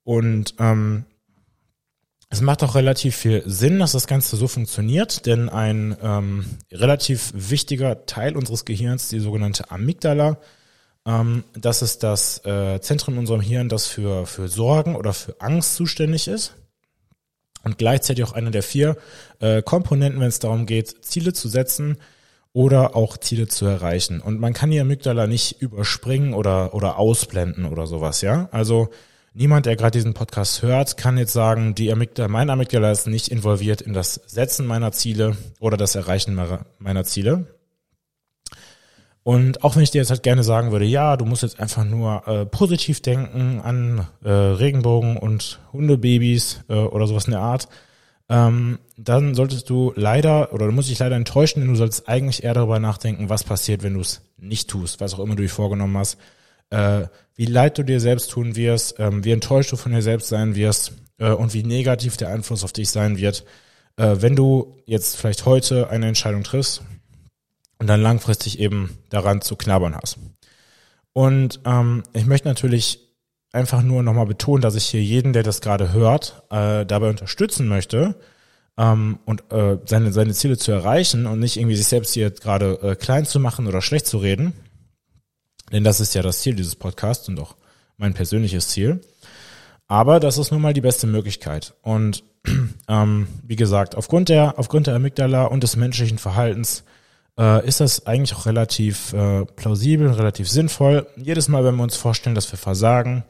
Und 0.04 0.56
ähm, 0.60 1.06
es 2.30 2.42
macht 2.42 2.64
auch 2.64 2.76
relativ 2.76 3.16
viel 3.16 3.44
Sinn, 3.46 3.80
dass 3.80 3.92
das 3.92 4.08
Ganze 4.08 4.36
so 4.36 4.48
funktioniert, 4.48 5.26
denn 5.26 5.50
ein 5.50 5.96
ähm, 6.02 6.46
relativ 6.72 7.32
wichtiger 7.36 8.06
Teil 8.06 8.36
unseres 8.36 8.66
Gehirns, 8.66 9.08
die 9.10 9.20
sogenannte 9.20 9.70
Amygdala, 9.70 10.40
ähm, 11.06 11.44
das 11.54 11.82
ist 11.82 12.04
das 12.04 12.44
äh, 12.46 12.80
Zentrum 12.82 13.16
in 13.16 13.20
unserem 13.22 13.42
Hirn, 13.42 13.70
das 13.70 13.88
für, 13.88 14.26
für 14.26 14.48
Sorgen 14.48 14.96
oder 14.96 15.14
für 15.14 15.40
Angst 15.42 15.76
zuständig 15.76 16.28
ist. 16.28 16.56
Und 17.64 17.78
gleichzeitig 17.78 18.26
auch 18.26 18.34
eine 18.34 18.52
der 18.52 18.64
vier 18.64 18.98
äh, 19.40 19.62
Komponenten, 19.62 20.20
wenn 20.20 20.28
es 20.28 20.40
darum 20.40 20.66
geht, 20.66 21.06
Ziele 21.06 21.32
zu 21.34 21.48
setzen 21.48 21.98
oder 22.52 22.96
auch 22.96 23.18
Ziele 23.18 23.48
zu 23.48 23.66
erreichen. 23.66 24.20
Und 24.20 24.40
man 24.40 24.54
kann 24.54 24.70
die 24.70 24.80
Amygdala 24.80 25.28
nicht 25.28 25.62
überspringen 25.62 26.34
oder, 26.34 26.74
oder 26.74 26.98
ausblenden 26.98 27.66
oder 27.66 27.88
sowas, 27.88 28.22
ja. 28.22 28.50
Also 28.52 28.90
niemand, 29.34 29.66
der 29.66 29.76
gerade 29.76 29.98
diesen 29.98 30.14
Podcast 30.14 30.62
hört, 30.62 30.98
kann 30.98 31.18
jetzt 31.18 31.34
sagen, 31.34 31.76
die 31.76 31.92
Amygdala, 31.92 32.28
mein 32.28 32.50
Amygdala 32.50 32.92
ist 32.92 33.08
nicht 33.08 33.30
involviert 33.30 33.82
in 33.82 33.94
das 33.94 34.16
Setzen 34.26 34.66
meiner 34.66 34.92
Ziele 34.92 35.36
oder 35.60 35.78
das 35.78 35.96
Erreichen 35.96 36.40
meiner 36.80 37.04
Ziele. 37.04 37.48
Und 39.24 39.64
auch 39.64 39.76
wenn 39.76 39.84
ich 39.84 39.92
dir 39.92 40.00
jetzt 40.00 40.10
halt 40.10 40.22
gerne 40.22 40.44
sagen 40.44 40.72
würde, 40.72 40.84
ja, 40.84 41.16
du 41.16 41.24
musst 41.24 41.44
jetzt 41.44 41.60
einfach 41.60 41.86
nur 41.86 42.28
äh, 42.28 42.46
positiv 42.46 43.02
denken 43.02 43.62
an 43.62 44.06
äh, 44.24 44.30
Regenbogen 44.30 45.16
und 45.16 45.60
Hundebabys 45.72 46.66
äh, 46.68 46.74
oder 46.74 47.08
sowas 47.08 47.26
in 47.26 47.32
der 47.32 47.40
Art, 47.40 47.70
ähm, 48.28 48.80
dann 48.98 49.34
solltest 49.34 49.70
du 49.70 49.94
leider 49.96 50.54
oder 50.54 50.66
du 50.66 50.74
musst 50.74 50.90
dich 50.90 51.00
leider 51.00 51.16
enttäuschen, 51.16 51.62
denn 51.62 51.70
du 51.70 51.76
solltest 51.76 52.10
eigentlich 52.10 52.44
eher 52.44 52.54
darüber 52.54 52.80
nachdenken, 52.80 53.30
was 53.30 53.46
passiert, 53.46 53.82
wenn 53.82 53.94
du 53.94 54.02
es 54.02 54.22
nicht 54.38 54.70
tust, 54.70 55.00
was 55.00 55.14
auch 55.14 55.20
immer 55.20 55.36
du 55.36 55.44
dir 55.44 55.50
vorgenommen 55.50 55.98
hast, 55.98 56.18
äh, 56.70 57.08
wie 57.36 57.46
leid 57.46 57.78
du 57.78 57.84
dir 57.84 58.00
selbst 58.00 58.32
tun 58.32 58.56
wirst, 58.56 59.00
ähm, 59.00 59.24
wie 59.24 59.32
enttäuscht 59.32 59.72
du 59.72 59.76
von 59.76 59.92
dir 59.92 60.02
selbst 60.02 60.30
sein 60.30 60.56
wirst 60.56 60.94
äh, 61.18 61.32
und 61.32 61.54
wie 61.54 61.64
negativ 61.64 62.18
der 62.18 62.30
Einfluss 62.30 62.64
auf 62.64 62.74
dich 62.74 62.90
sein 62.90 63.18
wird, 63.18 63.46
äh, 63.98 64.18
wenn 64.20 64.36
du 64.36 64.78
jetzt 64.86 65.18
vielleicht 65.18 65.46
heute 65.46 65.90
eine 65.90 66.08
Entscheidung 66.08 66.44
triffst 66.44 66.82
und 67.80 67.88
dann 67.88 68.02
langfristig 68.02 68.60
eben 68.60 68.98
daran 69.10 69.42
zu 69.42 69.56
knabbern 69.56 69.96
hast. 69.96 70.18
Und 71.14 71.60
ähm, 71.66 72.04
ich 72.14 72.26
möchte 72.26 72.48
natürlich 72.48 73.00
einfach 73.52 73.84
nur 73.84 74.02
nochmal 74.04 74.26
betonen, 74.26 74.62
dass 74.62 74.76
ich 74.76 74.86
hier 74.86 75.04
jeden, 75.04 75.32
der 75.32 75.44
das 75.44 75.62
gerade 75.62 75.94
hört, 75.94 76.44
äh, 76.50 76.86
dabei 76.86 77.10
unterstützen 77.10 77.68
möchte 77.68 78.16
ähm, 78.78 79.20
und 79.26 79.52
äh, 79.52 79.78
seine, 79.86 80.12
seine 80.12 80.34
Ziele 80.34 80.58
zu 80.58 80.72
erreichen 80.72 81.28
und 81.28 81.40
nicht 81.40 81.58
irgendwie 81.58 81.76
sich 81.76 81.86
selbst 81.86 82.14
hier 82.14 82.32
gerade 82.32 82.80
äh, 82.82 82.96
klein 82.96 83.26
zu 83.26 83.40
machen 83.40 83.68
oder 83.68 83.82
schlecht 83.82 84.08
zu 84.08 84.18
reden. 84.18 84.54
Denn 85.74 85.84
das 85.84 86.00
ist 86.00 86.14
ja 86.14 86.22
das 86.22 86.40
Ziel 86.40 86.56
dieses 86.56 86.76
Podcasts 86.76 87.28
und 87.28 87.40
auch 87.40 87.56
mein 87.98 88.14
persönliches 88.14 88.70
Ziel. 88.70 89.02
Aber 89.88 90.20
das 90.20 90.38
ist 90.38 90.52
nun 90.52 90.62
mal 90.62 90.74
die 90.74 90.82
beste 90.82 91.08
Möglichkeit. 91.08 91.74
Und 91.82 92.24
ähm, 92.88 93.28
wie 93.46 93.56
gesagt, 93.56 93.96
aufgrund 93.96 94.30
der, 94.30 94.60
aufgrund 94.60 94.88
der 94.88 94.96
Amygdala 94.96 95.46
und 95.46 95.64
des 95.64 95.76
menschlichen 95.76 96.20
Verhaltens 96.20 96.84
äh, 97.40 97.68
ist 97.68 97.80
das 97.80 98.06
eigentlich 98.06 98.36
auch 98.36 98.46
relativ 98.46 99.14
äh, 99.14 99.46
plausibel, 99.46 100.12
relativ 100.12 100.48
sinnvoll. 100.48 101.08
Jedes 101.18 101.48
Mal, 101.48 101.66
wenn 101.66 101.76
wir 101.76 101.84
uns 101.84 101.98
vorstellen, 101.98 102.36
dass 102.36 102.52
wir 102.52 102.60
versagen, 102.60 103.24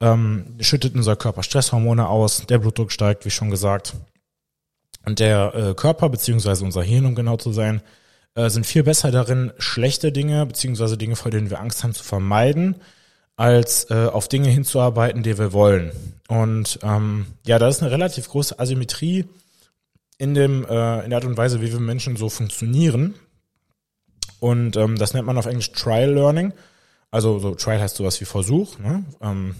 ähm, 0.00 0.56
schüttet 0.60 0.94
unser 0.94 1.16
Körper 1.16 1.42
Stresshormone 1.42 2.08
aus, 2.08 2.46
der 2.46 2.58
Blutdruck 2.58 2.92
steigt, 2.92 3.24
wie 3.24 3.30
schon 3.30 3.50
gesagt. 3.50 3.94
Und 5.04 5.18
der 5.18 5.54
äh, 5.54 5.74
Körper, 5.74 6.08
beziehungsweise 6.08 6.64
unser 6.64 6.82
Hirn, 6.82 7.04
um 7.04 7.14
genau 7.16 7.36
zu 7.36 7.52
sein, 7.52 7.82
äh, 8.34 8.50
sind 8.50 8.66
viel 8.66 8.82
besser 8.82 9.10
darin, 9.10 9.52
schlechte 9.58 10.12
Dinge, 10.12 10.46
beziehungsweise 10.46 10.98
Dinge, 10.98 11.16
vor 11.16 11.30
denen 11.30 11.50
wir 11.50 11.60
Angst 11.60 11.84
haben, 11.84 11.94
zu 11.94 12.04
vermeiden, 12.04 12.76
als 13.36 13.90
äh, 13.90 14.06
auf 14.06 14.28
Dinge 14.28 14.48
hinzuarbeiten, 14.48 15.22
die 15.22 15.38
wir 15.38 15.52
wollen. 15.52 15.92
Und 16.28 16.78
ähm, 16.82 17.26
ja, 17.46 17.58
da 17.58 17.68
ist 17.68 17.82
eine 17.82 17.90
relativ 17.90 18.28
große 18.28 18.58
Asymmetrie 18.58 19.26
in 20.18 20.34
dem 20.34 20.64
äh, 20.64 21.04
in 21.04 21.10
der 21.10 21.18
Art 21.18 21.24
und 21.24 21.36
Weise, 21.36 21.60
wie 21.60 21.72
wir 21.72 21.80
Menschen 21.80 22.16
so 22.16 22.28
funktionieren. 22.28 23.14
Und 24.38 24.76
ähm, 24.76 24.96
das 24.96 25.14
nennt 25.14 25.26
man 25.26 25.38
auf 25.38 25.46
Englisch 25.46 25.72
Trial 25.72 26.12
Learning. 26.12 26.52
Also 27.10 27.38
so 27.38 27.54
Trial 27.54 27.80
heißt 27.80 27.96
sowas 27.96 28.20
wie 28.20 28.24
Versuch. 28.24 28.78
Ne? 28.78 29.04
Ähm, 29.20 29.54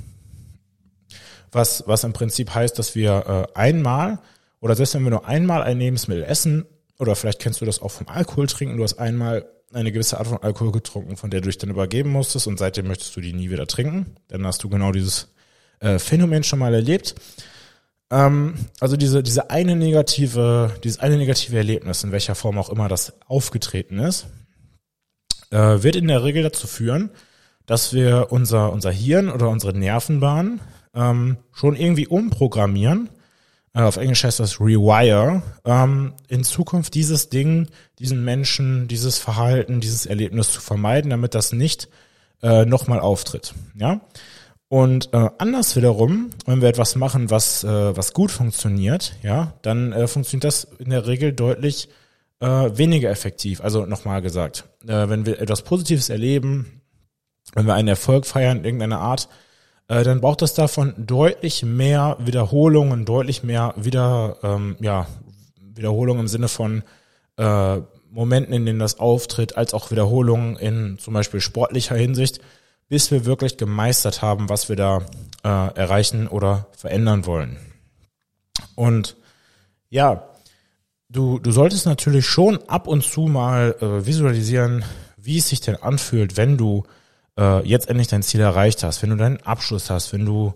was, 1.50 1.84
was 1.86 2.04
im 2.04 2.12
Prinzip 2.12 2.54
heißt, 2.54 2.78
dass 2.78 2.94
wir 2.94 3.48
äh, 3.54 3.58
einmal 3.58 4.18
oder 4.60 4.74
selbst 4.74 4.94
wenn 4.94 5.04
wir 5.04 5.10
nur 5.10 5.26
einmal 5.26 5.62
ein 5.62 5.78
Lebensmittel 5.78 6.24
essen, 6.24 6.66
oder 7.04 7.16
vielleicht 7.16 7.40
kennst 7.40 7.60
du 7.60 7.64
das 7.64 7.80
auch 7.80 7.90
vom 7.90 8.08
Alkohol 8.08 8.46
trinken, 8.46 8.76
du 8.76 8.82
hast 8.82 8.98
einmal 8.98 9.46
eine 9.72 9.92
gewisse 9.92 10.18
Art 10.18 10.28
von 10.28 10.38
Alkohol 10.38 10.72
getrunken, 10.72 11.16
von 11.16 11.30
der 11.30 11.40
du 11.40 11.46
dich 11.46 11.58
dann 11.58 11.70
übergeben 11.70 12.10
musstest 12.10 12.46
und 12.46 12.58
seitdem 12.58 12.86
möchtest 12.86 13.14
du 13.16 13.20
die 13.20 13.32
nie 13.32 13.50
wieder 13.50 13.66
trinken. 13.66 14.16
Dann 14.28 14.46
hast 14.46 14.62
du 14.62 14.68
genau 14.68 14.92
dieses 14.92 15.28
äh, 15.80 15.98
Phänomen 15.98 16.44
schon 16.44 16.60
mal 16.60 16.72
erlebt. 16.74 17.14
Ähm, 18.10 18.54
also 18.80 18.96
diese, 18.96 19.22
diese 19.22 19.50
eine 19.50 19.76
negative, 19.76 20.72
dieses 20.82 21.00
eine 21.00 21.16
negative 21.16 21.56
Erlebnis, 21.56 22.04
in 22.04 22.12
welcher 22.12 22.34
Form 22.34 22.58
auch 22.58 22.70
immer 22.70 22.88
das 22.88 23.14
aufgetreten 23.26 23.98
ist, 23.98 24.26
äh, 25.50 25.82
wird 25.82 25.96
in 25.96 26.08
der 26.08 26.24
Regel 26.24 26.42
dazu 26.42 26.66
führen, 26.66 27.10
dass 27.66 27.92
wir 27.92 28.28
unser, 28.30 28.72
unser 28.72 28.90
Hirn 28.90 29.28
oder 29.28 29.48
unsere 29.48 29.76
Nervenbahn 29.76 30.60
ähm, 30.94 31.38
schon 31.52 31.76
irgendwie 31.76 32.06
umprogrammieren. 32.06 33.08
Äh, 33.74 33.82
auf 33.82 33.96
Englisch 33.96 34.24
heißt 34.24 34.40
das 34.40 34.60
Rewire. 34.60 35.42
Ähm, 35.64 36.14
in 36.28 36.44
Zukunft 36.44 36.94
dieses 36.94 37.28
Ding, 37.28 37.68
diesen 37.98 38.24
Menschen, 38.24 38.88
dieses 38.88 39.18
Verhalten, 39.18 39.80
dieses 39.80 40.06
Erlebnis 40.06 40.52
zu 40.52 40.60
vermeiden, 40.60 41.10
damit 41.10 41.34
das 41.34 41.52
nicht 41.52 41.88
äh, 42.42 42.64
nochmal 42.64 43.00
auftritt. 43.00 43.54
Ja. 43.74 44.00
Und 44.68 45.12
äh, 45.12 45.28
anders 45.38 45.76
wiederum, 45.76 46.30
wenn 46.46 46.60
wir 46.60 46.68
etwas 46.68 46.96
machen, 46.96 47.30
was, 47.30 47.64
äh, 47.64 47.96
was 47.96 48.12
gut 48.12 48.30
funktioniert, 48.30 49.14
ja, 49.22 49.54
dann 49.62 49.92
äh, 49.92 50.06
funktioniert 50.08 50.44
das 50.44 50.64
in 50.78 50.90
der 50.90 51.06
Regel 51.06 51.32
deutlich 51.32 51.88
äh, 52.40 52.46
weniger 52.46 53.10
effektiv. 53.10 53.60
Also 53.60 53.86
nochmal 53.86 54.22
gesagt, 54.22 54.64
äh, 54.84 55.08
wenn 55.08 55.26
wir 55.26 55.40
etwas 55.40 55.62
Positives 55.62 56.08
erleben, 56.08 56.80
wenn 57.54 57.66
wir 57.66 57.74
einen 57.74 57.88
Erfolg 57.88 58.26
feiern 58.26 58.58
in 58.58 58.64
irgendeiner 58.64 59.00
Art, 59.00 59.28
äh, 59.88 60.02
dann 60.04 60.20
braucht 60.20 60.42
es 60.42 60.54
davon 60.54 60.94
deutlich 60.96 61.62
mehr 61.62 62.16
Wiederholungen, 62.20 63.04
deutlich 63.04 63.42
mehr 63.42 63.74
wieder, 63.76 64.36
ähm, 64.42 64.76
ja, 64.80 65.06
Wiederholungen 65.74 66.22
im 66.22 66.28
Sinne 66.28 66.48
von 66.48 66.82
äh, 67.36 67.78
Momenten, 68.10 68.54
in 68.54 68.64
denen 68.64 68.78
das 68.78 68.98
auftritt, 69.00 69.56
als 69.56 69.74
auch 69.74 69.90
Wiederholungen 69.90 70.56
in 70.56 70.98
zum 70.98 71.14
Beispiel 71.14 71.40
sportlicher 71.40 71.96
Hinsicht 71.96 72.40
bis 72.88 73.10
wir 73.10 73.24
wirklich 73.24 73.56
gemeistert 73.56 74.22
haben, 74.22 74.48
was 74.48 74.68
wir 74.68 74.76
da 74.76 74.98
äh, 75.42 75.48
erreichen 75.48 76.28
oder 76.28 76.68
verändern 76.76 77.26
wollen. 77.26 77.56
Und 78.74 79.16
ja, 79.88 80.28
du, 81.08 81.38
du 81.38 81.50
solltest 81.50 81.86
natürlich 81.86 82.26
schon 82.26 82.58
ab 82.68 82.86
und 82.86 83.02
zu 83.02 83.22
mal 83.22 83.76
äh, 83.80 84.06
visualisieren, 84.06 84.84
wie 85.16 85.38
es 85.38 85.48
sich 85.48 85.60
denn 85.60 85.76
anfühlt, 85.76 86.36
wenn 86.36 86.56
du 86.56 86.84
äh, 87.38 87.66
jetzt 87.66 87.88
endlich 87.88 88.08
dein 88.08 88.22
Ziel 88.22 88.40
erreicht 88.40 88.82
hast, 88.82 89.02
wenn 89.02 89.10
du 89.10 89.16
deinen 89.16 89.42
Abschluss 89.42 89.90
hast, 89.90 90.12
wenn 90.12 90.24
du 90.24 90.54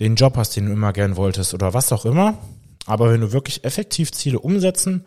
den 0.00 0.16
Job 0.16 0.36
hast, 0.36 0.56
den 0.56 0.66
du 0.66 0.72
immer 0.72 0.92
gern 0.92 1.16
wolltest 1.16 1.54
oder 1.54 1.74
was 1.74 1.92
auch 1.92 2.04
immer. 2.04 2.38
Aber 2.86 3.10
wenn 3.12 3.20
du 3.20 3.32
wirklich 3.32 3.64
effektiv 3.64 4.12
Ziele 4.12 4.38
umsetzen 4.38 5.04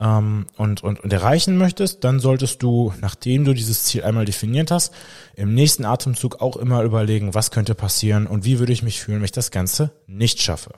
ähm, 0.00 0.46
und, 0.56 0.82
und, 0.82 1.00
und 1.00 1.12
erreichen 1.12 1.58
möchtest, 1.58 2.04
dann 2.04 2.20
solltest 2.20 2.62
du, 2.62 2.92
nachdem 3.00 3.44
du 3.44 3.54
dieses 3.54 3.84
Ziel 3.84 4.02
einmal 4.02 4.24
definiert 4.24 4.70
hast, 4.70 4.92
im 5.36 5.54
nächsten 5.54 5.84
Atemzug 5.84 6.40
auch 6.40 6.56
immer 6.56 6.82
überlegen, 6.82 7.34
was 7.34 7.50
könnte 7.50 7.74
passieren 7.74 8.26
und 8.26 8.44
wie 8.44 8.58
würde 8.58 8.72
ich 8.72 8.82
mich 8.82 9.00
fühlen, 9.00 9.18
wenn 9.18 9.26
ich 9.26 9.32
das 9.32 9.50
Ganze 9.50 9.92
nicht 10.06 10.40
schaffe. 10.40 10.72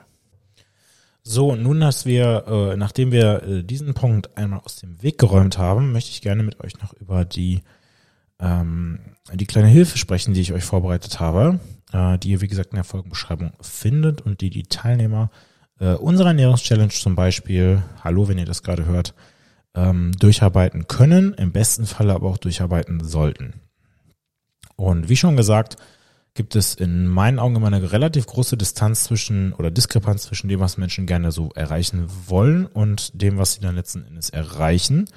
So, 1.25 1.55
nun, 1.55 1.81
dass 1.81 2.05
wir, 2.05 2.45
äh, 2.49 2.77
nachdem 2.77 3.13
wir 3.13 3.45
äh, 3.45 3.63
diesen 3.63 3.95
Punkt 3.95 4.37
einmal 4.37 4.61
aus 4.65 4.77
dem 4.77 5.01
Weg 5.03 5.19
geräumt 5.19 5.57
haben, 5.57 5.93
möchte 5.93 6.11
ich 6.11 6.21
gerne 6.21 6.43
mit 6.43 6.59
euch 6.61 6.81
noch 6.83 6.93
über 6.95 7.25
die 7.25 7.63
ähm, 8.43 8.99
die 9.33 9.47
kleine 9.47 9.69
Hilfe 9.69 9.97
sprechen, 9.97 10.35
die 10.35 10.41
ich 10.41 10.53
euch 10.53 10.65
vorbereitet 10.65 11.21
habe, 11.21 11.61
äh, 11.93 12.19
die 12.19 12.31
ihr, 12.31 12.41
wie 12.41 12.49
gesagt, 12.49 12.73
in 12.73 12.77
der 12.77 12.85
Folgenbeschreibung 12.85 13.53
findet 13.61 14.21
und 14.21 14.41
die 14.41 14.51
die 14.51 14.65
Teilnehmer 14.65 15.31
äh, 15.79 15.95
unserer 15.95 16.29
Ernährungschallenge 16.29 16.91
zum 16.91 17.15
Beispiel, 17.15 17.83
hallo, 18.03 18.29
wenn 18.29 18.39
ihr 18.39 18.45
das 18.45 18.63
gerade 18.63 18.85
hört, 18.85 19.15
ähm, 19.75 20.13
durcharbeiten 20.19 20.87
können, 20.89 21.35
im 21.35 21.53
besten 21.53 21.87
Falle 21.87 22.15
aber 22.15 22.29
auch 22.29 22.39
durcharbeiten 22.39 23.03
sollten. 23.03 23.55
Und 24.77 25.09
wie 25.09 25.17
schon 25.17 25.37
gesagt, 25.37 25.77
gibt 26.35 26.57
es 26.57 26.75
in 26.75 27.07
meinen 27.07 27.39
Augen 27.39 27.57
immer 27.57 27.67
eine 27.69 27.93
relativ 27.93 28.27
große 28.27 28.57
Distanz 28.57 29.05
zwischen 29.05 29.53
oder 29.53 29.71
Diskrepanz 29.71 30.23
zwischen 30.23 30.49
dem, 30.49 30.61
was 30.61 30.79
Menschen 30.79 31.07
gerne 31.07 31.31
so 31.31 31.51
erreichen 31.55 32.09
wollen 32.27 32.67
und 32.67 33.21
dem, 33.21 33.39
was 33.39 33.55
sie 33.55 33.61
dann 33.61 33.77
letzten 33.77 34.05
Endes 34.05 34.31
erreichen. 34.31 35.09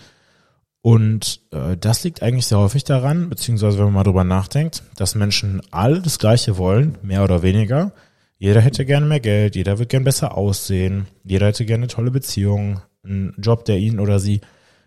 Und 0.86 1.42
äh, 1.52 1.76
das 1.76 2.04
liegt 2.04 2.22
eigentlich 2.22 2.46
sehr 2.46 2.60
häufig 2.60 2.84
daran, 2.84 3.28
beziehungsweise 3.28 3.80
wenn 3.80 3.86
man 3.86 3.94
mal 3.96 4.04
drüber 4.04 4.24
nachdenkt, 4.24 4.84
dass 4.96 5.16
Menschen 5.16 5.64
alle 5.72 6.00
das 6.00 6.20
Gleiche 6.20 6.60
wollen, 6.60 7.00
mehr 7.02 7.24
oder 7.24 7.42
weniger. 7.42 7.92
Jeder 8.38 8.62
hätte 8.62 8.86
gerne 8.86 9.08
mehr 9.08 9.20
Geld, 9.20 9.56
jeder 9.56 9.80
wird 9.80 9.90
gern 9.90 10.04
besser 10.04 10.38
aussehen, 10.38 11.08
jeder 11.24 11.48
hätte 11.48 11.66
gerne 11.66 11.86
eine 11.86 11.88
tolle 11.88 12.12
Beziehung, 12.12 12.82
einen 13.04 13.34
Job, 13.40 13.66
der 13.66 13.80
ihn 13.80 14.00
oder 14.00 14.20
sie 14.20 14.42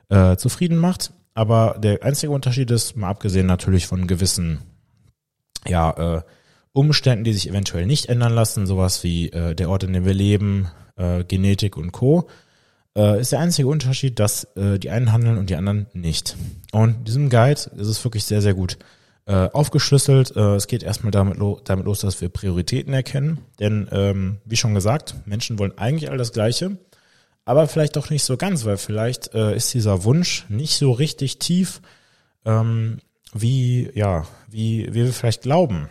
äh, 0.09 0.37
zufrieden 0.37 0.79
macht. 0.79 1.13
Aber 1.35 1.77
der 1.83 2.05
einzige 2.05 2.31
Unterschied 2.31 2.71
ist, 2.71 2.97
mal 2.97 3.09
abgesehen 3.09 3.47
natürlich 3.47 3.89
von 3.89 4.07
gewissen 4.07 4.61
ja, 5.67 6.19
äh, 6.19 6.23
Umständen, 6.71 7.25
die 7.25 7.33
sich 7.33 7.49
eventuell 7.51 7.87
nicht 7.87 8.07
ändern 8.07 8.35
lassen, 8.35 8.69
sowas 8.69 9.03
wie 9.03 9.31
äh, 9.31 9.57
der 9.57 9.69
Ort, 9.69 9.83
in 9.83 9.95
dem 9.95 10.05
wir 10.05 10.15
leben, 10.15 10.69
äh, 10.95 11.25
Genetik 11.25 11.77
und 11.77 11.91
Co., 11.91 12.29
äh, 12.97 13.21
ist 13.21 13.33
der 13.33 13.41
einzige 13.41 13.69
Unterschied, 13.69 14.19
dass 14.19 14.45
äh, 14.57 14.79
die 14.79 14.91
einen 14.91 15.13
handeln 15.13 15.39
und 15.39 15.51
die 15.51 15.57
anderen 15.57 15.87
nicht. 15.93 16.37
Und 16.73 17.07
diesem 17.07 17.31
Guide 17.31 17.61
ist 17.77 17.89
es 17.89 18.05
wirklich 18.05 18.25
sehr, 18.25 18.43
sehr 18.43 18.55
gut 18.55 18.79
äh, 19.27 19.49
aufgeschlüsselt. 19.53 20.35
Äh, 20.37 20.57
es 20.57 20.67
geht 20.67 20.83
erstmal 20.83 21.11
damit, 21.11 21.37
lo 21.37 21.61
damit 21.63 21.85
los, 21.85 22.01
dass 22.01 22.21
wir 22.21 22.29
Prioritäten 22.29 22.95
erkennen. 22.95 23.39
Denn, 23.61 23.89
ähm, 23.93 24.39
wie 24.45 24.57
schon 24.57 24.75
gesagt, 24.75 25.15
Menschen 25.27 25.59
wollen 25.59 25.77
eigentlich 25.77 26.11
all 26.11 26.19
das 26.19 26.33
Gleiche, 26.33 26.79
aber 27.45 27.69
vielleicht 27.69 27.97
doch 27.97 28.11
nicht 28.11 28.25
so 28.25 28.37
ganz, 28.37 28.65
weil 28.65 28.79
vielleicht 28.79 29.35
äh, 29.35 29.55
ist 29.55 29.73
dieser 29.75 30.05
Wunsch 30.05 30.47
nicht 30.49 30.79
so 30.79 30.93
richtig 30.93 31.39
tief, 31.39 31.81
ähm, 32.45 32.99
wie, 33.35 33.91
ja, 33.95 34.27
wie, 34.49 34.87
wie 34.89 35.05
wir 35.05 35.13
vielleicht 35.13 35.43
glauben. 35.43 35.89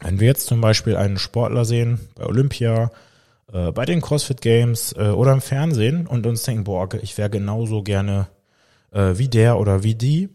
Wenn 0.00 0.18
wir 0.18 0.26
jetzt 0.26 0.46
zum 0.46 0.60
Beispiel 0.60 0.96
einen 0.96 1.18
Sportler 1.18 1.64
sehen 1.64 2.00
bei 2.16 2.26
Olympia, 2.26 2.90
äh, 3.52 3.72
bei 3.72 3.84
den 3.84 4.00
CrossFit 4.00 4.40
Games 4.40 4.94
äh, 4.96 5.10
oder 5.10 5.32
im 5.32 5.40
Fernsehen 5.40 6.06
und 6.06 6.26
uns 6.26 6.42
denken, 6.42 6.64
boah, 6.64 6.88
ich 7.02 7.16
wäre 7.18 7.30
genauso 7.30 7.82
gerne 7.82 8.28
äh, 8.90 9.12
wie 9.16 9.28
der 9.28 9.58
oder 9.58 9.82
wie 9.82 9.94
die, 9.94 10.30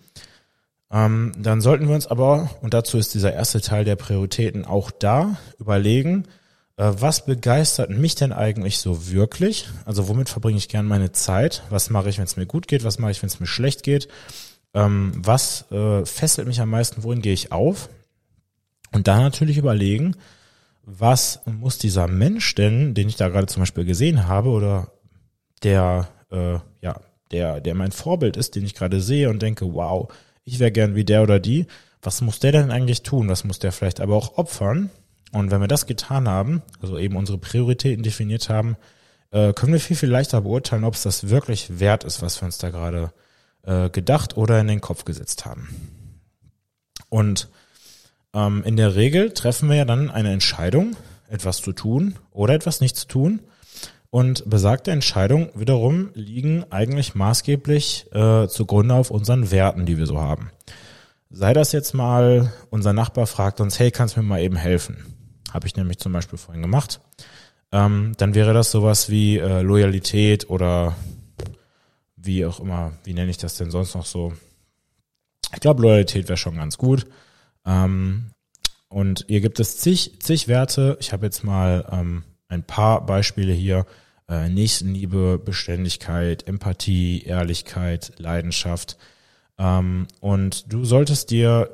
ähm, 0.89 1.33
dann 1.37 1.61
sollten 1.61 1.87
wir 1.87 1.95
uns 1.95 2.07
aber, 2.07 2.49
und 2.61 2.73
dazu 2.73 2.97
ist 2.97 3.13
dieser 3.13 3.33
erste 3.33 3.59
Teil 3.61 3.83
der 3.83 3.97
Prioritäten 3.97 4.65
auch 4.65 4.91
da, 4.91 5.37
überlegen, 5.59 6.25
äh, 6.77 6.91
was 6.97 7.25
begeistert 7.25 7.89
mich 7.89 8.15
denn 8.15 8.31
eigentlich 8.31 8.77
so 8.77 9.11
wirklich? 9.11 9.67
Also 9.85 10.07
womit 10.07 10.29
verbringe 10.29 10.57
ich 10.57 10.69
gern 10.69 10.85
meine 10.85 11.11
Zeit? 11.11 11.63
Was 11.69 11.89
mache 11.89 12.09
ich, 12.09 12.17
wenn 12.17 12.25
es 12.25 12.37
mir 12.37 12.45
gut 12.45 12.67
geht? 12.67 12.83
Was 12.83 12.99
mache 12.99 13.11
ich, 13.11 13.21
wenn 13.21 13.27
es 13.27 13.39
mir 13.39 13.47
schlecht 13.47 13.83
geht? 13.83 14.07
Ähm, 14.73 15.11
was 15.15 15.69
äh, 15.71 16.05
fesselt 16.05 16.47
mich 16.47 16.61
am 16.61 16.69
meisten? 16.69 17.03
Wohin 17.03 17.21
gehe 17.21 17.33
ich 17.33 17.51
auf? 17.51 17.89
Und 18.93 19.07
dann 19.07 19.21
natürlich 19.21 19.57
überlegen, 19.57 20.15
was 20.89 21.41
muss 21.45 21.77
dieser 21.77 22.07
Mensch 22.07 22.55
denn, 22.55 22.93
den 22.93 23.09
ich 23.09 23.17
da 23.17 23.27
gerade 23.27 23.47
zum 23.47 23.61
Beispiel 23.61 23.83
gesehen 23.83 24.25
habe, 24.25 24.49
oder 24.49 24.93
der, 25.61 26.07
äh, 26.31 26.59
ja, 26.81 27.01
der, 27.31 27.59
der 27.59 27.75
mein 27.75 27.91
Vorbild 27.91 28.37
ist, 28.37 28.55
den 28.55 28.63
ich 28.63 28.73
gerade 28.73 29.01
sehe 29.01 29.29
und 29.29 29.41
denke, 29.41 29.73
wow, 29.73 30.07
ich 30.45 30.59
wäre 30.59 30.71
gern 30.71 30.95
wie 30.95 31.03
der 31.03 31.23
oder 31.23 31.39
die, 31.39 31.67
was 32.01 32.21
muss 32.21 32.39
der 32.39 32.53
denn 32.53 32.71
eigentlich 32.71 33.03
tun? 33.03 33.27
Was 33.27 33.43
muss 33.43 33.59
der 33.59 33.73
vielleicht 33.73 33.99
aber 33.99 34.15
auch 34.15 34.37
opfern? 34.37 34.89
Und 35.33 35.51
wenn 35.51 35.59
wir 35.59 35.67
das 35.67 35.87
getan 35.87 36.29
haben, 36.29 36.61
also 36.81 36.97
eben 36.97 37.17
unsere 37.17 37.37
Prioritäten 37.37 38.01
definiert 38.01 38.47
haben, 38.47 38.77
äh, 39.31 39.51
können 39.51 39.73
wir 39.73 39.81
viel, 39.81 39.97
viel 39.97 40.09
leichter 40.09 40.39
beurteilen, 40.39 40.85
ob 40.85 40.93
es 40.93 41.03
das 41.03 41.27
wirklich 41.27 41.81
wert 41.81 42.05
ist, 42.05 42.21
was 42.21 42.41
wir 42.41 42.45
uns 42.45 42.59
da 42.59 42.69
gerade 42.69 43.11
äh, 43.63 43.89
gedacht 43.89 44.37
oder 44.37 44.57
in 44.61 44.67
den 44.67 44.79
Kopf 44.79 45.03
gesetzt 45.03 45.45
haben. 45.45 45.67
Und 47.09 47.49
ähm, 48.33 48.63
in 48.65 48.77
der 48.77 48.95
Regel 48.95 49.31
treffen 49.31 49.69
wir 49.69 49.75
ja 49.75 49.85
dann 49.85 50.09
eine 50.09 50.31
Entscheidung, 50.31 50.95
etwas 51.29 51.61
zu 51.61 51.73
tun 51.73 52.15
oder 52.31 52.53
etwas 52.53 52.81
nicht 52.81 52.95
zu 52.95 53.07
tun. 53.07 53.41
Und 54.09 54.49
besagte 54.49 54.91
Entscheidungen 54.91 55.49
wiederum 55.53 56.11
liegen 56.13 56.65
eigentlich 56.71 57.13
maßgeblich 57.13 58.07
äh, 58.13 58.47
zugrunde 58.47 58.95
auf 58.95 59.11
unseren 59.11 59.51
Werten, 59.51 59.85
die 59.85 59.97
wir 59.97 60.05
so 60.05 60.19
haben. 60.19 60.49
Sei 61.29 61.53
das 61.53 61.73
jetzt 61.73 61.93
mal, 61.93 62.53
unser 62.69 62.93
Nachbar 62.93 63.27
fragt 63.27 63.59
uns, 63.59 63.79
hey, 63.79 63.91
kannst 63.91 64.15
du 64.15 64.21
mir 64.21 64.27
mal 64.27 64.41
eben 64.41 64.55
helfen? 64.55 65.13
Habe 65.53 65.67
ich 65.67 65.75
nämlich 65.75 65.99
zum 65.99 66.13
Beispiel 66.13 66.37
vorhin 66.37 66.61
gemacht. 66.61 67.01
Ähm, 67.73 68.13
dann 68.17 68.33
wäre 68.33 68.53
das 68.53 68.71
sowas 68.71 69.09
wie 69.09 69.37
äh, 69.37 69.61
Loyalität 69.61 70.49
oder 70.49 70.95
wie 72.15 72.45
auch 72.45 72.61
immer, 72.61 72.93
wie 73.03 73.13
nenne 73.13 73.29
ich 73.29 73.37
das 73.37 73.57
denn 73.57 73.71
sonst 73.71 73.93
noch 73.93 74.05
so? 74.05 74.33
Ich 75.53 75.59
glaube, 75.59 75.81
Loyalität 75.81 76.29
wäre 76.29 76.37
schon 76.37 76.55
ganz 76.55 76.77
gut. 76.77 77.07
Ähm, 77.67 78.31
und 78.87 79.25
hier 79.27 79.41
gibt 79.41 79.59
es 79.59 79.77
zig, 79.77 80.19
zig 80.21 80.47
Werte. 80.47 80.97
Ich 80.99 81.13
habe 81.13 81.25
jetzt 81.25 81.43
mal 81.43 81.85
ähm, 81.91 82.23
ein 82.47 82.63
paar 82.63 83.05
Beispiele 83.05 83.53
hier. 83.53 83.85
Äh, 84.29 84.49
Nächstenliebe, 84.49 85.39
Beständigkeit, 85.39 86.47
Empathie, 86.47 87.23
Ehrlichkeit, 87.23 88.13
Leidenschaft. 88.17 88.97
Ähm, 89.57 90.07
und 90.19 90.71
du 90.71 90.83
solltest 90.83 91.31
dir, 91.31 91.69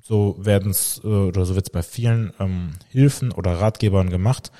so 0.00 0.36
werden 0.38 0.72
es, 0.72 1.00
äh, 1.04 1.06
oder 1.06 1.44
so 1.44 1.54
wird 1.54 1.68
es 1.68 1.72
bei 1.72 1.82
vielen 1.82 2.32
ähm, 2.40 2.72
Hilfen 2.88 3.30
oder 3.30 3.60
Ratgebern 3.60 4.10
gemacht, 4.10 4.50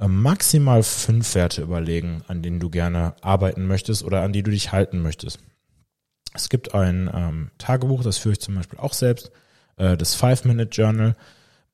äh, 0.00 0.08
maximal 0.08 0.82
fünf 0.82 1.36
Werte 1.36 1.62
überlegen, 1.62 2.22
an 2.26 2.42
denen 2.42 2.58
du 2.58 2.70
gerne 2.70 3.14
arbeiten 3.20 3.66
möchtest 3.66 4.02
oder 4.02 4.22
an 4.22 4.32
die 4.32 4.42
du 4.42 4.50
dich 4.50 4.72
halten 4.72 5.00
möchtest. 5.00 5.38
Es 6.32 6.48
gibt 6.48 6.74
ein 6.74 7.08
ähm, 7.14 7.50
Tagebuch, 7.58 8.02
das 8.02 8.18
führe 8.18 8.32
ich 8.32 8.40
zum 8.40 8.56
Beispiel 8.56 8.80
auch 8.80 8.94
selbst 8.94 9.30
äh, 9.76 9.96
das 9.96 10.14
Five-Minute-Journal, 10.14 11.16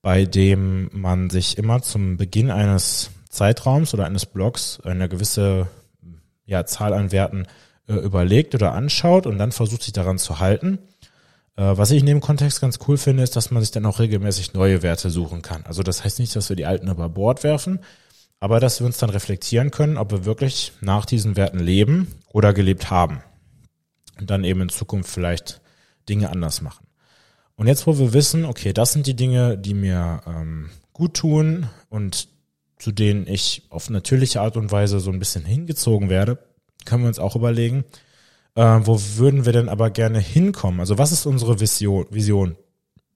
bei 0.02 0.24
dem 0.24 0.90
man 0.92 1.30
sich 1.30 1.58
immer 1.58 1.82
zum 1.82 2.16
Beginn 2.16 2.50
eines 2.50 3.10
Zeitraums 3.28 3.94
oder 3.94 4.06
eines 4.06 4.26
Blogs 4.26 4.80
eine 4.82 5.08
gewisse 5.08 5.68
ja, 6.46 6.66
Zahl 6.66 6.92
an 6.92 7.12
Werten 7.12 7.46
äh, 7.86 7.94
überlegt 7.94 8.54
oder 8.54 8.72
anschaut 8.72 9.26
und 9.26 9.38
dann 9.38 9.52
versucht 9.52 9.82
sich 9.82 9.92
daran 9.92 10.18
zu 10.18 10.40
halten. 10.40 10.78
Äh, 11.56 11.76
was 11.76 11.90
ich 11.90 12.00
in 12.00 12.06
dem 12.06 12.20
Kontext 12.20 12.60
ganz 12.60 12.78
cool 12.88 12.96
finde, 12.96 13.22
ist, 13.22 13.36
dass 13.36 13.50
man 13.50 13.62
sich 13.62 13.70
dann 13.70 13.86
auch 13.86 13.98
regelmäßig 13.98 14.54
neue 14.54 14.82
Werte 14.82 15.10
suchen 15.10 15.42
kann. 15.42 15.64
Also 15.66 15.82
das 15.82 16.04
heißt 16.04 16.18
nicht, 16.18 16.34
dass 16.34 16.48
wir 16.48 16.56
die 16.56 16.66
alten 16.66 16.88
über 16.88 17.08
Bord 17.08 17.44
werfen, 17.44 17.80
aber 18.40 18.58
dass 18.58 18.80
wir 18.80 18.86
uns 18.86 18.98
dann 18.98 19.10
reflektieren 19.10 19.70
können, 19.70 19.96
ob 19.96 20.10
wir 20.10 20.24
wirklich 20.24 20.72
nach 20.80 21.04
diesen 21.04 21.36
Werten 21.36 21.58
leben 21.58 22.08
oder 22.32 22.52
gelebt 22.52 22.90
haben. 22.90 23.22
Und 24.18 24.30
dann 24.30 24.44
eben 24.44 24.62
in 24.62 24.68
Zukunft 24.70 25.10
vielleicht 25.10 25.60
Dinge 26.08 26.30
anders 26.30 26.62
machen. 26.62 26.86
Und 27.60 27.66
jetzt, 27.66 27.86
wo 27.86 27.98
wir 27.98 28.14
wissen, 28.14 28.46
okay, 28.46 28.72
das 28.72 28.94
sind 28.94 29.06
die 29.06 29.14
Dinge, 29.14 29.58
die 29.58 29.74
mir 29.74 30.22
ähm, 30.26 30.70
gut 30.94 31.12
tun 31.12 31.68
und 31.90 32.28
zu 32.78 32.90
denen 32.90 33.26
ich 33.26 33.64
auf 33.68 33.90
natürliche 33.90 34.40
Art 34.40 34.56
und 34.56 34.72
Weise 34.72 34.98
so 34.98 35.10
ein 35.10 35.18
bisschen 35.18 35.44
hingezogen 35.44 36.08
werde, 36.08 36.38
können 36.86 37.02
wir 37.02 37.08
uns 37.08 37.18
auch 37.18 37.36
überlegen, 37.36 37.84
äh, 38.54 38.62
wo 38.62 38.98
würden 39.16 39.44
wir 39.44 39.52
denn 39.52 39.68
aber 39.68 39.90
gerne 39.90 40.20
hinkommen? 40.20 40.80
Also 40.80 40.96
was 40.96 41.12
ist 41.12 41.26
unsere 41.26 41.60
Vision? 41.60 42.06
Vision? 42.08 42.56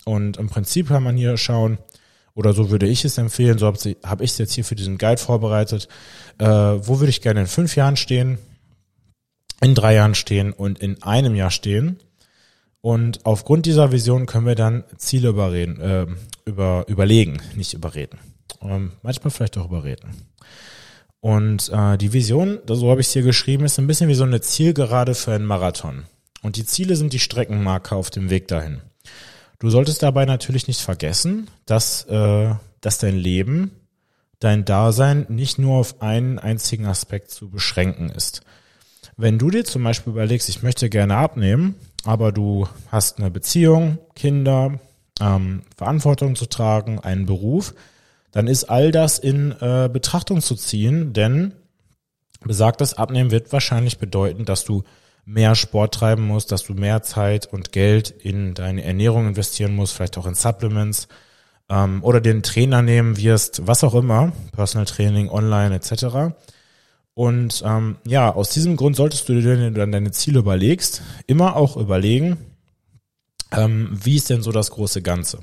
Und 0.05 0.37
im 0.37 0.51
Prinzip 0.51 0.89
kann 0.89 1.05
man 1.05 1.17
hier 1.17 1.39
schauen, 1.39 1.79
oder 2.35 2.53
so 2.53 2.69
würde 2.69 2.87
ich 2.87 3.07
es 3.07 3.17
empfehlen, 3.17 3.57
so 3.57 3.65
habe 3.65 3.97
hab 4.03 4.21
ich 4.21 4.33
es 4.33 4.37
jetzt 4.37 4.53
hier 4.53 4.67
für 4.67 4.77
diesen 4.77 4.99
Guide 4.99 5.23
vorbereitet, 5.23 5.89
äh, 6.37 6.45
wo 6.45 7.01
würde 7.01 7.09
ich 7.09 7.23
gerne 7.23 7.41
in 7.41 7.47
fünf 7.47 7.77
Jahren 7.77 7.97
stehen, 7.97 8.37
in 9.63 9.75
drei 9.75 9.95
Jahren 9.95 10.15
stehen 10.15 10.53
und 10.53 10.81
in 10.81 11.03
einem 11.03 11.35
Jahr 11.35 11.51
stehen 11.51 11.99
und 12.85 13.25
aufgrund 13.25 13.65
dieser 13.65 13.93
Vision 13.93 14.27
können 14.27 14.45
wir 14.45 14.57
dann 14.57 14.85
Ziele 14.99 15.31
überreden, 15.31 15.81
äh, 15.81 16.07
über, 16.45 16.85
überlegen, 16.87 17.41
nicht 17.55 17.73
überreden. 17.73 18.19
Ähm, 18.61 18.93
manchmal 19.01 19.31
vielleicht 19.31 19.57
auch 19.57 19.65
überreden. 19.65 20.27
Und 21.21 21.71
äh, 21.73 21.97
die 21.97 22.13
Vision, 22.13 22.59
so 22.67 22.91
habe 22.91 23.01
ich 23.01 23.07
es 23.07 23.15
hier 23.15 23.23
geschrieben, 23.23 23.65
ist 23.65 23.79
ein 23.79 23.87
bisschen 23.87 24.11
wie 24.11 24.15
so 24.15 24.25
eine 24.25 24.43
Zielgerade 24.43 25.15
für 25.15 25.33
einen 25.33 25.47
Marathon. 25.47 26.05
Und 26.43 26.57
die 26.57 26.67
Ziele 26.67 26.97
sind 26.97 27.15
die 27.15 27.21
Streckenmarker 27.21 27.97
auf 27.97 28.11
dem 28.11 28.29
Weg 28.29 28.49
dahin. 28.49 28.83
Du 29.59 29.71
solltest 29.71 30.03
dabei 30.03 30.27
natürlich 30.27 30.69
nicht 30.69 30.83
vergessen, 30.83 31.49
dass, 31.65 32.05
äh, 32.05 32.55
dass 32.83 32.99
dein 32.99 33.17
Leben, 33.17 33.71
dein 34.41 34.67
Dasein 34.67 35.25
nicht 35.31 35.59
nur 35.59 35.79
auf 35.79 36.03
einen 36.03 36.39
einzigen 36.39 36.85
Aspekt 36.85 37.31
zu 37.31 37.49
beschränken 37.49 38.11
ist. 38.11 38.43
Wenn 39.17 39.39
du 39.39 39.49
dir 39.49 39.65
zum 39.65 39.83
Beispiel 39.85 40.13
überlegst, 40.13 40.51
ich 40.51 40.63
möchte 40.63 40.91
gerne 40.91 41.17
abnehmen, 41.17 41.77
aber 42.05 42.33
du 42.33 42.67
hast 42.91 43.19
eine 43.19 43.31
Beziehung, 43.31 43.99
Kinder, 44.15 44.79
ähm, 45.21 45.63
Verantwortung 45.77 46.37
zu 46.37 46.47
tragen, 46.47 46.99
einen 47.01 47.27
Beruf, 47.27 47.75
dann 48.33 48.49
ist 48.49 48.65
all 48.65 48.91
das 48.91 49.19
in 49.19 49.53
äh, 49.61 49.89
Betrachtung 49.93 50.41
zu 50.41 50.55
ziehen, 50.57 51.13
denn 51.13 51.55
besagtes 52.41 52.95
Abnehmen 52.95 53.31
wird 53.31 53.53
wahrscheinlich 53.53 53.99
bedeuten, 53.99 54.45
dass 54.45 54.65
du 54.65 54.83
mehr 55.25 55.55
Sport 55.55 55.95
treiben 55.95 56.27
musst, 56.27 56.53
dass 56.53 56.65
du 56.65 56.75
mehr 56.75 57.03
Zeit 57.03 57.47
und 57.47 57.73
Geld 57.73 58.11
in 58.11 58.55
deine 58.55 58.85
Ernährung 58.85 59.29
investieren 59.29 59.75
musst, 59.75 59.95
vielleicht 59.95 60.19
auch 60.19 60.27
in 60.27 60.35
Supplements 60.35 61.09
ähm, 61.71 62.03
oder 62.03 62.21
den 62.21 62.43
Trainer 62.43 62.83
nehmen 62.83 63.17
wirst, 63.17 63.67
was 63.67 63.85
auch 63.85 63.95
immer, 63.95 64.33
Personal 64.53 64.87
Training, 64.87 65.31
Online 65.31 65.75
etc. 65.75 66.35
Und 67.15 67.63
ähm, 67.65 67.97
ja, 68.05 68.35
aus 68.35 68.51
diesem 68.51 68.77
Grund 68.77 68.97
solltest 68.97 69.29
du 69.29 69.41
dir, 69.41 69.45
wenn 69.45 69.75
du 69.75 69.81
dann 69.81 69.93
deine 69.93 70.11
Ziele 70.11 70.41
überlegst, 70.41 71.03
immer 71.27 71.55
auch 71.57 71.77
überlegen, 71.77 72.39
ähm, 73.53 73.91
wie 73.93 74.17
ist 74.17 74.31
denn 74.31 74.43
so 74.43 74.51
das 74.51 74.73
große 74.73 75.01
Ganze? 75.01 75.39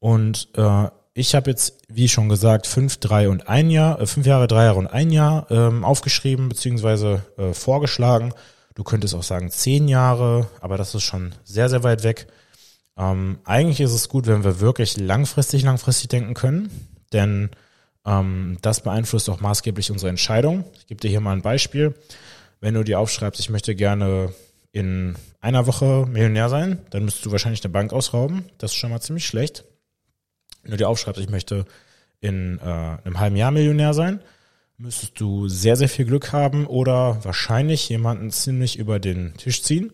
Und 0.00 0.48
äh, 0.56 0.88
ich 1.14 1.36
habe 1.36 1.50
jetzt, 1.50 1.78
wie 1.88 2.08
schon 2.08 2.28
gesagt, 2.28 2.66
fünf, 2.66 2.96
drei 2.96 3.28
und 3.28 3.48
ein 3.48 3.70
Jahr, 3.70 4.00
äh, 4.00 4.06
fünf 4.06 4.26
Jahre, 4.26 4.48
drei 4.48 4.64
Jahre 4.64 4.80
und 4.80 4.88
ein 4.88 5.10
Jahr 5.10 5.48
ähm, 5.50 5.84
aufgeschrieben 5.84 6.48
beziehungsweise 6.48 7.22
äh, 7.38 7.54
vorgeschlagen. 7.54 8.34
Du 8.74 8.82
könntest 8.82 9.14
auch 9.14 9.22
sagen 9.22 9.50
zehn 9.50 9.86
Jahre, 9.86 10.48
aber 10.60 10.76
das 10.76 10.94
ist 10.96 11.04
schon 11.04 11.32
sehr, 11.44 11.68
sehr 11.68 11.84
weit 11.84 12.02
weg. 12.02 12.26
Ähm, 12.96 13.38
eigentlich 13.44 13.80
ist 13.80 13.92
es 13.92 14.08
gut, 14.08 14.26
wenn 14.26 14.42
wir 14.42 14.58
wirklich 14.58 14.96
langfristig, 14.96 15.62
langfristig 15.62 16.08
denken 16.08 16.34
können, 16.34 16.68
denn 17.12 17.50
das 18.04 18.82
beeinflusst 18.82 19.30
auch 19.30 19.40
maßgeblich 19.40 19.90
unsere 19.90 20.10
Entscheidung. 20.10 20.64
Ich 20.76 20.86
gebe 20.86 21.00
dir 21.00 21.08
hier 21.08 21.22
mal 21.22 21.32
ein 21.32 21.40
Beispiel. 21.40 21.94
Wenn 22.60 22.74
du 22.74 22.84
dir 22.84 23.00
aufschreibst, 23.00 23.40
ich 23.40 23.48
möchte 23.48 23.74
gerne 23.74 24.34
in 24.72 25.16
einer 25.40 25.66
Woche 25.66 26.06
Millionär 26.06 26.50
sein, 26.50 26.80
dann 26.90 27.04
müsstest 27.04 27.24
du 27.24 27.32
wahrscheinlich 27.32 27.64
eine 27.64 27.72
Bank 27.72 27.92
ausrauben. 27.94 28.44
Das 28.58 28.72
ist 28.72 28.76
schon 28.76 28.90
mal 28.90 29.00
ziemlich 29.00 29.26
schlecht. 29.26 29.64
Wenn 30.62 30.72
du 30.72 30.76
dir 30.76 30.88
aufschreibst, 30.88 31.20
ich 31.20 31.30
möchte 31.30 31.64
in 32.20 32.58
äh, 32.58 32.62
einem 32.62 33.20
halben 33.20 33.36
Jahr 33.36 33.50
Millionär 33.50 33.94
sein, 33.94 34.20
müsstest 34.76 35.18
du 35.18 35.48
sehr, 35.48 35.76
sehr 35.76 35.88
viel 35.88 36.04
Glück 36.04 36.32
haben 36.32 36.66
oder 36.66 37.24
wahrscheinlich 37.24 37.88
jemanden 37.88 38.30
ziemlich 38.30 38.78
über 38.78 38.98
den 38.98 39.34
Tisch 39.38 39.62
ziehen. 39.62 39.92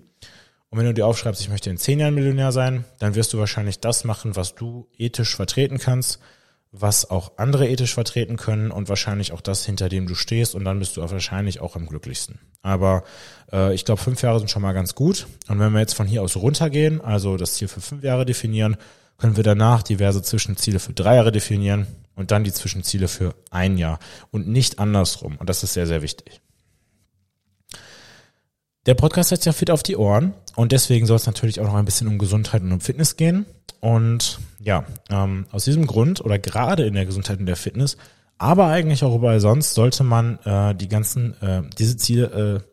Und 0.69 0.79
wenn 0.79 0.87
du 0.87 0.95
dir 0.95 1.07
aufschreibst, 1.07 1.41
ich 1.41 1.49
möchte 1.49 1.71
in 1.71 1.77
zehn 1.77 2.01
Jahren 2.01 2.15
Millionär 2.15 2.51
sein, 2.51 2.85
dann 2.99 3.15
wirst 3.15 3.33
du 3.33 3.39
wahrscheinlich 3.39 3.79
das 3.79 4.03
machen, 4.03 4.35
was 4.35 4.55
du 4.55 4.89
ethisch 4.97 5.37
vertreten 5.37 5.79
kannst 5.79 6.21
was 6.73 7.11
auch 7.11 7.33
andere 7.37 7.69
ethisch 7.69 7.95
vertreten 7.95 8.37
können 8.37 8.71
und 8.71 8.89
wahrscheinlich 8.89 9.33
auch 9.33 9.41
das, 9.41 9.65
hinter 9.67 9.89
dem 9.89 10.07
du 10.07 10.15
stehst 10.15 10.55
und 10.55 10.65
dann 10.65 10.79
bist 10.79 10.97
du 10.97 11.03
auch 11.03 11.11
wahrscheinlich 11.11 11.61
auch 11.61 11.75
am 11.75 11.87
glücklichsten. 11.87 12.39
Aber 12.63 13.03
äh, 13.53 13.75
ich 13.75 13.85
glaube, 13.85 14.01
fünf 14.01 14.23
Jahre 14.23 14.39
sind 14.39 14.51
schon 14.51 14.63
mal 14.63 14.73
ganz 14.73 14.95
gut. 14.95 15.27
Und 15.49 15.59
wenn 15.59 15.73
wir 15.73 15.81
jetzt 15.81 15.95
von 15.95 16.07
hier 16.07 16.23
aus 16.23 16.37
runtergehen, 16.37 17.01
also 17.01 17.37
das 17.37 17.55
Ziel 17.55 17.69
für 17.69 17.81
fünf 17.81 18.05
Jahre 18.05 18.25
definieren, 18.25 18.77
können 19.19 19.37
wir 19.37 19.45
danach 19.45 19.83
diverse 19.83 20.23
Zwischenziele 20.23 20.79
für 20.79 20.93
drei 20.93 21.17
Jahre 21.17 21.33
definieren 21.33 21.87
und 22.15 22.31
dann 22.31 22.45
die 22.45 22.53
Zwischenziele 22.53 23.09
für 23.09 23.35
ein 23.51 23.77
Jahr 23.77 23.99
und 24.31 24.47
nicht 24.47 24.79
andersrum. 24.79 25.37
Und 25.39 25.51
das 25.51 25.63
ist 25.63 25.75
sehr, 25.75 25.87
sehr 25.87 26.03
wichtig. 26.03 26.41
Der 28.87 28.95
Podcast 28.95 29.31
heißt 29.31 29.45
ja 29.45 29.53
fit 29.53 29.71
auf 29.71 29.83
die 29.83 29.97
Ohren 29.97 30.33
und 30.57 30.73
deswegen 30.73 31.07
soll 31.07 31.17
es 31.17 31.27
natürlich 31.27 31.61
auch 31.61 31.67
noch 31.67 31.75
ein 31.75 31.85
bisschen 31.85 32.09
um 32.09 32.19
Gesundheit 32.19 32.63
und 32.63 32.73
um 32.73 32.81
Fitness 32.81 33.17
gehen. 33.17 33.45
Und 33.81 34.41
ja, 34.59 34.85
ähm, 35.11 35.47
aus 35.51 35.65
diesem 35.65 35.87
Grund 35.87 36.23
oder 36.25 36.39
gerade 36.39 36.85
in 36.85 36.95
der 36.95 37.07
Gesundheit 37.07 37.39
und 37.41 37.47
der 37.47 37.57
Fitness, 37.57 37.97
aber 38.39 38.67
eigentlich 38.69 39.05
auch 39.05 39.15
überall 39.15 39.41
sonst, 39.41 39.75
sollte 39.75 40.03
man 40.03 40.39
äh, 40.45 40.75
die 40.75 40.89
ganzen, 40.89 41.41
äh, 41.43 41.63
diese 41.79 41.99
Ziele 41.99 42.65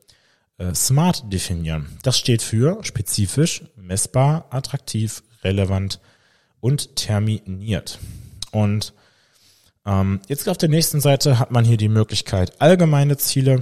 äh, 0.57 0.63
äh, 0.63 0.73
smart 0.73 1.31
definieren. 1.31 1.97
Das 2.03 2.17
steht 2.17 2.41
für 2.41 2.83
spezifisch, 2.83 3.63
messbar, 3.75 4.45
attraktiv, 4.49 5.23
relevant 5.43 5.99
und 6.61 6.95
terminiert. 6.95 7.99
Und 8.51 8.93
ähm, 9.85 10.21
jetzt 10.27 10.47
auf 10.47 10.57
der 10.57 10.69
nächsten 10.69 11.01
Seite 11.01 11.37
hat 11.37 11.51
man 11.51 11.65
hier 11.65 11.77
die 11.77 11.89
Möglichkeit, 11.89 12.61
allgemeine 12.61 13.17
Ziele 13.17 13.61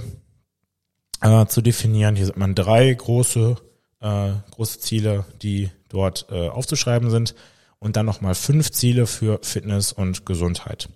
äh, 1.20 1.46
zu 1.46 1.60
definieren. 1.62 2.16
Hier 2.16 2.26
sind 2.26 2.38
man 2.38 2.54
drei 2.54 2.92
große, 2.92 3.56
äh, 4.00 4.30
große 4.50 4.80
Ziele, 4.80 5.24
die 5.42 5.70
dort 5.88 6.26
äh, 6.30 6.48
aufzuschreiben 6.48 7.10
sind 7.10 7.34
und 7.78 7.96
dann 7.96 8.06
nochmal 8.06 8.34
fünf 8.34 8.70
Ziele 8.70 9.06
für 9.06 9.38
Fitness 9.42 9.92
und 9.92 10.26
Gesundheit. 10.26 10.88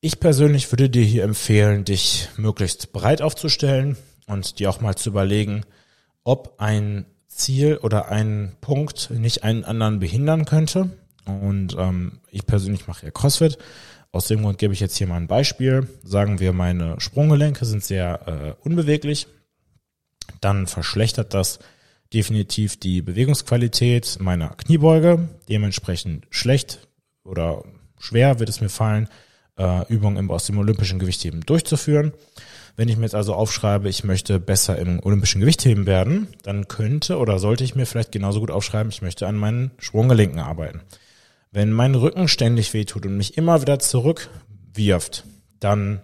Ich 0.00 0.20
persönlich 0.20 0.70
würde 0.70 0.90
dir 0.90 1.02
hier 1.02 1.24
empfehlen, 1.24 1.84
dich 1.84 2.28
möglichst 2.36 2.92
breit 2.92 3.22
aufzustellen 3.22 3.96
und 4.26 4.58
dir 4.58 4.70
auch 4.70 4.80
mal 4.80 4.94
zu 4.94 5.10
überlegen, 5.10 5.64
ob 6.22 6.54
ein 6.58 7.06
Ziel 7.28 7.78
oder 7.78 8.08
ein 8.08 8.56
Punkt 8.60 9.10
nicht 9.10 9.44
einen 9.44 9.64
anderen 9.64 9.98
behindern 9.98 10.44
könnte. 10.44 10.90
Und 11.24 11.76
ähm, 11.78 12.20
ich 12.30 12.46
persönlich 12.46 12.86
mache 12.86 13.06
ja 13.06 13.10
CrossFit. 13.10 13.58
Aus 14.16 14.28
dem 14.28 14.40
Grund 14.40 14.56
gebe 14.56 14.72
ich 14.72 14.80
jetzt 14.80 14.96
hier 14.96 15.06
mal 15.06 15.18
ein 15.18 15.26
Beispiel. 15.26 15.88
Sagen 16.02 16.40
wir, 16.40 16.54
meine 16.54 16.98
Sprunggelenke 16.98 17.66
sind 17.66 17.84
sehr 17.84 18.56
äh, 18.64 18.66
unbeweglich. 18.66 19.26
Dann 20.40 20.66
verschlechtert 20.66 21.34
das 21.34 21.58
definitiv 22.14 22.80
die 22.80 23.02
Bewegungsqualität 23.02 24.16
meiner 24.18 24.48
Kniebeuge, 24.56 25.28
dementsprechend 25.50 26.26
schlecht 26.30 26.88
oder 27.24 27.62
schwer 27.98 28.38
wird 28.38 28.48
es 28.48 28.62
mir 28.62 28.70
fallen, 28.70 29.10
äh, 29.58 29.86
Übungen 29.92 30.30
aus 30.30 30.46
dem 30.46 30.56
olympischen 30.56 30.98
Gewichtheben 30.98 31.42
durchzuführen. 31.42 32.14
Wenn 32.74 32.88
ich 32.88 32.96
mir 32.96 33.02
jetzt 33.02 33.14
also 33.14 33.34
aufschreibe, 33.34 33.90
ich 33.90 34.02
möchte 34.02 34.40
besser 34.40 34.78
im 34.78 34.98
olympischen 35.02 35.42
Gewichtheben 35.42 35.84
werden, 35.84 36.28
dann 36.42 36.68
könnte 36.68 37.18
oder 37.18 37.38
sollte 37.38 37.64
ich 37.64 37.74
mir 37.74 37.84
vielleicht 37.84 38.12
genauso 38.12 38.40
gut 38.40 38.50
aufschreiben, 38.50 38.90
ich 38.90 39.02
möchte 39.02 39.26
an 39.26 39.36
meinen 39.36 39.72
Sprunggelenken 39.76 40.38
arbeiten. 40.38 40.80
Wenn 41.50 41.72
mein 41.72 41.94
Rücken 41.94 42.28
ständig 42.28 42.74
wehtut 42.74 43.06
und 43.06 43.16
mich 43.16 43.36
immer 43.36 43.60
wieder 43.60 43.78
zurückwirft, 43.78 45.24
dann 45.60 46.00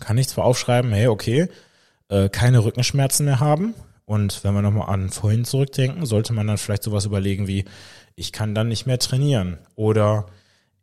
kann 0.00 0.18
ich 0.18 0.28
zwar 0.28 0.44
aufschreiben, 0.44 0.92
hey, 0.92 1.08
okay, 1.08 1.48
äh, 2.08 2.28
keine 2.28 2.64
Rückenschmerzen 2.64 3.26
mehr 3.26 3.40
haben, 3.40 3.74
und 4.08 4.42
wenn 4.42 4.54
wir 4.54 4.62
nochmal 4.62 4.88
an 4.88 5.10
vorhin 5.10 5.44
zurückdenken, 5.44 6.06
sollte 6.06 6.32
man 6.32 6.46
dann 6.46 6.56
vielleicht 6.56 6.82
sowas 6.82 7.04
überlegen 7.04 7.46
wie, 7.46 7.66
ich 8.14 8.32
kann 8.32 8.54
dann 8.54 8.68
nicht 8.68 8.86
mehr 8.86 8.98
trainieren. 8.98 9.58
Oder 9.74 10.24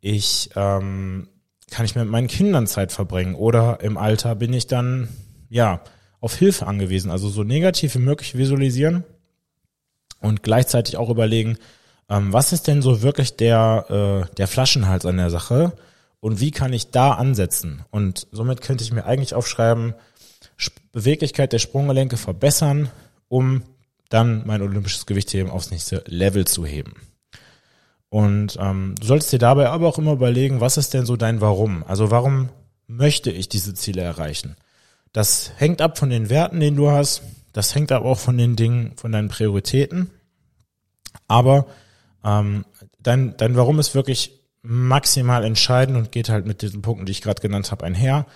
ich 0.00 0.50
ähm, 0.54 1.26
kann 1.68 1.84
ich 1.84 1.96
mit 1.96 2.06
meinen 2.06 2.28
Kindern 2.28 2.68
Zeit 2.68 2.92
verbringen. 2.92 3.34
Oder 3.34 3.80
im 3.80 3.96
Alter 3.96 4.36
bin 4.36 4.52
ich 4.52 4.68
dann 4.68 5.08
ja 5.48 5.80
auf 6.20 6.36
Hilfe 6.36 6.68
angewiesen. 6.68 7.10
Also 7.10 7.28
so 7.28 7.42
negativ 7.42 7.96
wie 7.96 7.98
möglich 7.98 8.36
visualisieren 8.36 9.02
und 10.20 10.44
gleichzeitig 10.44 10.96
auch 10.96 11.10
überlegen, 11.10 11.58
ähm, 12.08 12.32
was 12.32 12.52
ist 12.52 12.66
denn 12.66 12.82
so 12.82 13.02
wirklich 13.02 13.36
der, 13.36 14.26
äh, 14.28 14.34
der 14.36 14.48
Flaschenhals 14.48 15.06
an 15.06 15.16
der 15.16 15.30
Sache 15.30 15.72
und 16.20 16.40
wie 16.40 16.50
kann 16.50 16.72
ich 16.72 16.90
da 16.90 17.12
ansetzen? 17.12 17.84
Und 17.90 18.26
somit 18.32 18.60
könnte 18.60 18.84
ich 18.84 18.92
mir 18.92 19.04
eigentlich 19.04 19.34
aufschreiben, 19.34 19.94
Beweglichkeit 20.92 21.52
der 21.52 21.58
Sprunggelenke 21.58 22.16
verbessern, 22.16 22.88
um 23.28 23.62
dann 24.08 24.46
mein 24.46 24.62
olympisches 24.62 25.06
Gewichtheben 25.06 25.50
aufs 25.50 25.70
nächste 25.70 26.02
Level 26.06 26.46
zu 26.46 26.64
heben. 26.64 26.94
Und 28.08 28.56
ähm, 28.60 28.94
du 28.98 29.06
solltest 29.06 29.32
dir 29.32 29.38
dabei 29.38 29.68
aber 29.68 29.88
auch 29.88 29.98
immer 29.98 30.12
überlegen, 30.12 30.60
was 30.60 30.76
ist 30.76 30.94
denn 30.94 31.04
so 31.04 31.16
dein 31.16 31.40
Warum? 31.40 31.84
Also 31.86 32.10
warum 32.10 32.48
möchte 32.86 33.30
ich 33.30 33.48
diese 33.48 33.74
Ziele 33.74 34.02
erreichen? 34.02 34.56
Das 35.12 35.52
hängt 35.56 35.82
ab 35.82 35.98
von 35.98 36.08
den 36.08 36.30
Werten, 36.30 36.60
den 36.60 36.76
du 36.76 36.90
hast. 36.90 37.22
Das 37.52 37.74
hängt 37.74 37.90
aber 37.90 38.06
auch 38.06 38.18
von 38.18 38.38
den 38.38 38.54
Dingen, 38.54 38.92
von 38.96 39.12
deinen 39.12 39.28
Prioritäten. 39.28 40.10
Aber 41.26 41.66
ähm, 42.26 42.64
dein, 43.00 43.36
dein 43.36 43.56
Warum 43.56 43.78
ist 43.78 43.94
wirklich 43.94 44.40
maximal 44.62 45.44
entscheidend 45.44 45.96
und 45.96 46.12
geht 46.12 46.28
halt 46.28 46.44
mit 46.44 46.60
diesen 46.60 46.82
Punkten, 46.82 47.06
die 47.06 47.12
ich 47.12 47.22
gerade 47.22 47.40
genannt 47.40 47.70
habe, 47.70 47.86
einher. 47.86 48.26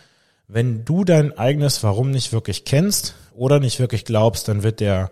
Wenn 0.47 0.85
du 0.85 1.05
dein 1.05 1.37
eigenes 1.37 1.83
Warum 1.83 2.11
nicht 2.11 2.33
wirklich 2.33 2.65
kennst 2.65 3.15
oder 3.35 3.59
nicht 3.59 3.81
wirklich 3.81 4.05
glaubst, 4.05 4.47
dann 4.49 4.63
wird 4.63 4.81
der 4.81 5.11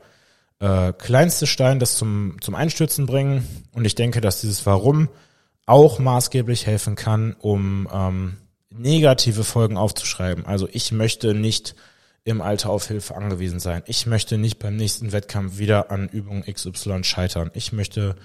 äh, 0.61 0.93
kleinste 0.93 1.47
Stein 1.47 1.81
das 1.81 1.97
zum, 1.97 2.37
zum 2.41 2.55
Einstürzen 2.55 3.07
bringen. 3.07 3.47
Und 3.73 3.85
ich 3.85 3.97
denke, 3.97 4.21
dass 4.21 4.41
dieses 4.41 4.65
Warum 4.65 5.09
auch 5.67 5.99
maßgeblich 5.99 6.67
helfen 6.67 6.95
kann, 6.95 7.37
um 7.41 7.89
ähm, 7.93 8.37
negative 8.71 9.45
Folgen 9.45 9.77
aufzuschreiben. 9.77 10.47
Also 10.47 10.69
ich 10.73 10.93
möchte 10.93 11.35
nicht 11.35 11.75
im 12.25 12.41
Alter 12.41 12.71
auf 12.71 12.87
Hilfe 12.87 13.17
angewiesen 13.17 13.59
sein. 13.59 13.83
Ich 13.87 14.07
möchte 14.07 14.39
nicht 14.39 14.59
beim 14.59 14.77
nächsten 14.77 15.13
Wettkampf 15.13 15.59
wieder 15.59 15.91
an 15.91 16.09
Übung 16.09 16.43
XY 16.43 17.03
scheitern. 17.03 17.51
Ich 17.55 17.73
möchte 17.73 18.17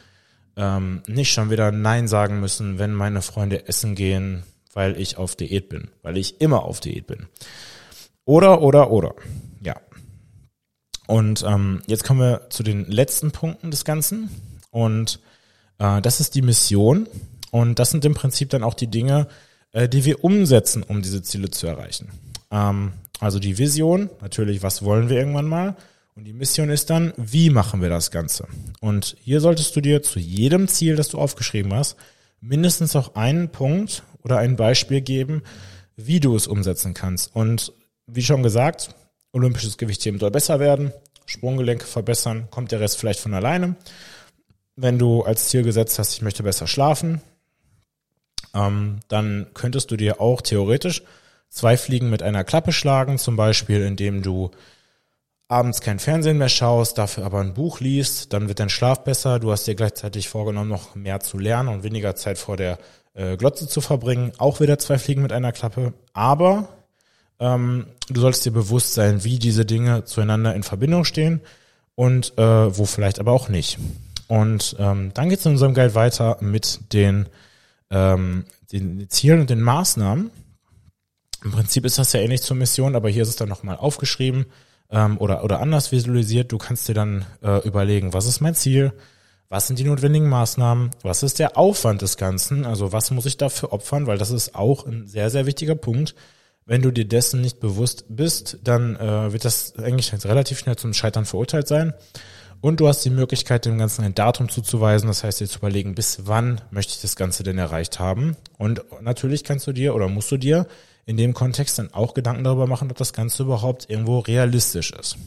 ähm, 0.56 1.02
nicht 1.08 1.32
schon 1.32 1.50
wieder 1.50 1.72
Nein 1.72 2.08
sagen 2.08 2.40
müssen, 2.40 2.80
wenn 2.80 2.94
meine 2.94 3.22
Freunde 3.22 3.68
essen 3.68 3.96
gehen, 3.96 4.44
weil 4.74 5.00
ich 5.00 5.18
auf 5.18 5.36
Diät 5.36 5.70
bin, 5.70 5.90
weil 6.02 6.18
ich 6.18 6.42
immer 6.42 6.64
auf 6.64 6.80
Diät 6.80 7.08
bin. 7.08 7.28
Oder, 8.26 8.62
oder, 8.62 8.92
oder. 8.92 9.14
Ja. 9.62 9.76
Und 11.08 11.44
ähm, 11.48 11.82
jetzt 11.88 12.04
kommen 12.04 12.20
wir 12.20 12.50
zu 12.50 12.64
den 12.64 12.86
letzten 12.86 13.32
Punkten 13.32 13.72
des 13.72 13.86
Ganzen. 13.86 14.30
Und 14.72 15.20
äh, 15.78 16.02
das 16.02 16.20
ist 16.20 16.36
die 16.36 16.42
Mission. 16.42 17.08
Und 17.52 17.80
das 17.80 17.92
sind 17.92 18.06
im 18.06 18.14
Prinzip 18.14 18.50
dann 18.50 18.64
auch 18.64 18.74
die 18.74 18.88
Dinge, 18.88 19.28
äh, 19.74 19.90
die 19.90 20.06
wir 20.06 20.24
umsetzen, 20.24 20.84
um 20.84 21.02
diese 21.02 21.22
Ziele 21.22 21.52
zu 21.52 21.68
erreichen. 21.68 22.10
Ähm, 22.50 22.94
also 23.20 23.40
die 23.40 23.58
Vision, 23.58 24.10
natürlich, 24.22 24.64
was 24.64 24.84
wollen 24.84 25.10
wir 25.10 25.18
irgendwann 25.18 25.48
mal? 25.48 25.76
Und 26.16 26.26
die 26.26 26.34
Mission 26.34 26.70
ist 26.70 26.90
dann, 26.90 27.14
wie 27.18 27.50
machen 27.50 27.82
wir 27.82 27.90
das 27.90 28.12
Ganze? 28.12 28.48
Und 28.82 29.18
hier 29.22 29.42
solltest 29.42 29.76
du 29.76 29.82
dir 29.82 30.04
zu 30.04 30.20
jedem 30.20 30.68
Ziel, 30.68 30.96
das 30.96 31.10
du 31.10 31.18
aufgeschrieben 31.18 31.74
hast, 31.74 31.96
mindestens 32.40 32.96
auch 32.96 33.16
einen 33.16 33.50
Punkt 33.50 34.04
oder 34.22 34.38
ein 34.38 34.56
Beispiel 34.56 35.02
geben, 35.02 35.42
wie 35.96 36.20
du 36.20 36.36
es 36.36 36.46
umsetzen 36.46 36.94
kannst. 36.94 37.36
Und 37.36 37.74
wie 38.06 38.22
schon 38.22 38.44
gesagt, 38.44 38.94
olympisches 39.32 39.78
Gewichtheben 39.78 40.20
soll 40.20 40.30
besser 40.32 40.60
werden, 40.60 40.94
Sprunggelenke 41.26 41.86
verbessern, 41.86 42.48
kommt 42.52 42.72
der 42.72 42.80
Rest 42.80 42.98
vielleicht 42.98 43.20
von 43.20 43.34
alleine. 43.34 43.76
Wenn 44.76 45.00
du 45.00 45.24
als 45.24 45.50
Ziel 45.50 45.64
gesetzt 45.64 45.98
hast, 45.98 46.14
ich 46.14 46.22
möchte 46.22 46.44
besser 46.44 46.68
schlafen, 46.68 47.22
ähm, 48.54 49.00
dann 49.08 49.48
könntest 49.54 49.90
du 49.90 49.98
dir 49.98 50.22
auch 50.22 50.42
theoretisch 50.42 51.02
zwei 51.50 51.78
Fliegen 51.78 52.10
mit 52.10 52.22
einer 52.22 52.44
Klappe 52.44 52.72
schlagen, 52.72 53.18
zum 53.18 53.36
Beispiel 53.36 53.82
indem 53.82 54.22
du 54.22 54.52
abends 55.54 55.82
kein 55.82 56.00
Fernsehen 56.00 56.38
mehr 56.38 56.50
schaust, 56.50 56.98
dafür 56.98 57.26
aber 57.26 57.40
ein 57.40 57.54
Buch 57.54 57.80
liest, 57.80 58.34
dann 58.34 58.48
wird 58.48 58.60
dein 58.60 58.70
Schlaf 58.70 59.04
besser. 59.04 59.40
Du 59.40 59.52
hast 59.52 59.66
dir 59.66 59.76
gleichzeitig 59.76 60.28
vorgenommen, 60.28 60.70
noch 60.70 60.96
mehr 60.96 61.20
zu 61.20 61.38
lernen 61.38 61.70
und 61.70 61.84
weniger 61.84 62.16
Zeit 62.16 62.38
vor 62.38 62.58
der 62.58 62.80
äh, 63.14 63.38
Glotze 63.38 63.68
zu 63.68 63.80
verbringen. 63.80 64.32
Auch 64.40 64.60
wieder 64.60 64.80
zwei 64.80 64.98
Fliegen 64.98 65.22
mit 65.22 65.32
einer 65.32 65.52
Klappe. 65.52 65.94
Aber 66.12 66.70
ähm, 67.40 67.86
du 68.10 68.20
solltest 68.20 68.46
dir 68.46 68.52
bewusst 68.52 68.96
sein, 68.96 69.24
wie 69.24 69.38
diese 69.38 69.64
Dinge 69.66 70.06
zueinander 70.06 70.56
in 70.56 70.64
Verbindung 70.64 71.06
stehen 71.06 71.42
und 71.96 72.38
äh, 72.38 72.78
wo 72.78 72.86
vielleicht 72.86 73.20
aber 73.20 73.32
auch 73.32 73.48
nicht. 73.48 73.78
Und 74.28 74.76
ähm, 74.80 75.12
dann 75.14 75.30
geht 75.30 75.40
es 75.40 75.46
in 75.46 75.54
unserem 75.54 75.76
Guide 75.76 75.94
weiter 75.94 76.38
mit 76.42 76.94
den, 76.94 77.30
ähm, 77.92 78.46
den 78.72 79.08
Zielen 79.10 79.42
und 79.42 79.50
den 79.52 79.62
Maßnahmen. 79.62 80.32
Im 81.44 81.52
Prinzip 81.52 81.86
ist 81.86 82.00
das 82.00 82.14
ja 82.14 82.22
ähnlich 82.22 82.42
zur 82.42 82.58
Mission, 82.58 82.96
aber 82.96 83.10
hier 83.10 83.22
ist 83.22 83.30
es 83.30 83.36
dann 83.36 83.50
nochmal 83.50 83.78
aufgeschrieben 83.78 84.48
ähm, 84.94 85.18
oder, 85.18 85.44
oder 85.44 85.60
anders 85.60 85.92
visualisiert. 85.92 86.52
Du 86.52 86.58
kannst 86.58 86.88
dir 86.88 86.94
dann 86.94 87.26
äh, 87.42 87.68
überlegen, 87.68 88.14
was 88.14 88.28
ist 88.28 88.40
mein 88.40 88.56
Ziel? 88.56 88.94
Was 89.50 89.68
sind 89.68 89.80
die 89.80 89.84
notwendigen 89.84 90.30
Maßnahmen? 90.30 90.92
Was 91.02 91.24
ist 91.24 91.40
der 91.40 91.58
Aufwand 91.58 92.02
des 92.02 92.18
Ganzen? 92.18 92.66
Also 92.66 92.94
was 92.94 93.12
muss 93.12 93.26
ich 93.26 93.38
dafür 93.38 93.74
opfern? 93.74 94.08
Weil 94.08 94.18
das 94.18 94.32
ist 94.32 94.56
auch 94.56 94.86
ein 94.86 95.08
sehr, 95.08 95.30
sehr 95.30 95.46
wichtiger 95.46 95.76
Punkt. 95.76 96.16
Wenn 96.66 96.82
du 96.82 96.92
dir 96.92 97.06
dessen 97.06 97.42
nicht 97.42 97.60
bewusst 97.60 98.06
bist, 98.08 98.60
dann 98.64 98.96
äh, 98.96 99.34
wird 99.34 99.44
das 99.44 99.76
eigentlich 99.78 100.14
relativ 100.24 100.60
schnell 100.60 100.78
zum 100.78 100.94
Scheitern 100.94 101.26
verurteilt 101.26 101.68
sein. 101.68 101.94
Und 102.62 102.80
du 102.80 102.88
hast 102.88 103.04
die 103.04 103.10
Möglichkeit, 103.10 103.66
dem 103.66 103.78
Ganzen 103.78 104.06
ein 104.06 104.16
Datum 104.16 104.48
zuzuweisen. 104.48 105.08
Das 105.08 105.24
heißt, 105.26 105.42
dir 105.42 105.50
zu 105.50 105.60
überlegen, 105.60 105.96
bis 105.96 106.26
wann 106.26 106.62
möchte 106.72 106.94
ich 106.94 107.02
das 107.02 107.18
Ganze 107.18 107.44
denn 107.44 107.58
erreicht 107.58 108.00
haben. 108.00 108.38
Und 108.58 108.82
natürlich 109.02 109.44
kannst 109.44 109.68
du 109.68 109.74
dir 109.74 109.94
oder 109.96 110.08
musst 110.08 110.32
du 110.32 110.38
dir 110.38 110.68
in 111.06 111.18
dem 111.18 111.34
Kontext 111.34 111.80
dann 111.80 111.94
auch 111.94 112.14
Gedanken 112.14 112.44
darüber 112.44 112.68
machen, 112.68 112.90
ob 112.90 112.98
das 112.98 113.14
Ganze 113.14 113.44
überhaupt 113.44 113.90
irgendwo 113.90 114.20
realistisch 114.20 114.92
ist. 114.92 115.18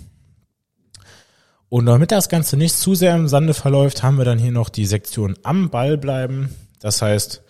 Und 1.68 1.86
damit 1.86 2.12
das 2.12 2.28
Ganze 2.28 2.56
nicht 2.56 2.76
zu 2.76 2.94
sehr 2.94 3.14
im 3.14 3.28
Sande 3.28 3.52
verläuft, 3.52 4.02
haben 4.02 4.18
wir 4.18 4.24
dann 4.24 4.38
hier 4.38 4.52
noch 4.52 4.68
die 4.68 4.86
Sektion 4.86 5.36
am 5.42 5.68
Ball 5.70 5.98
bleiben. 5.98 6.54
Das 6.80 7.02
heißt, 7.02 7.42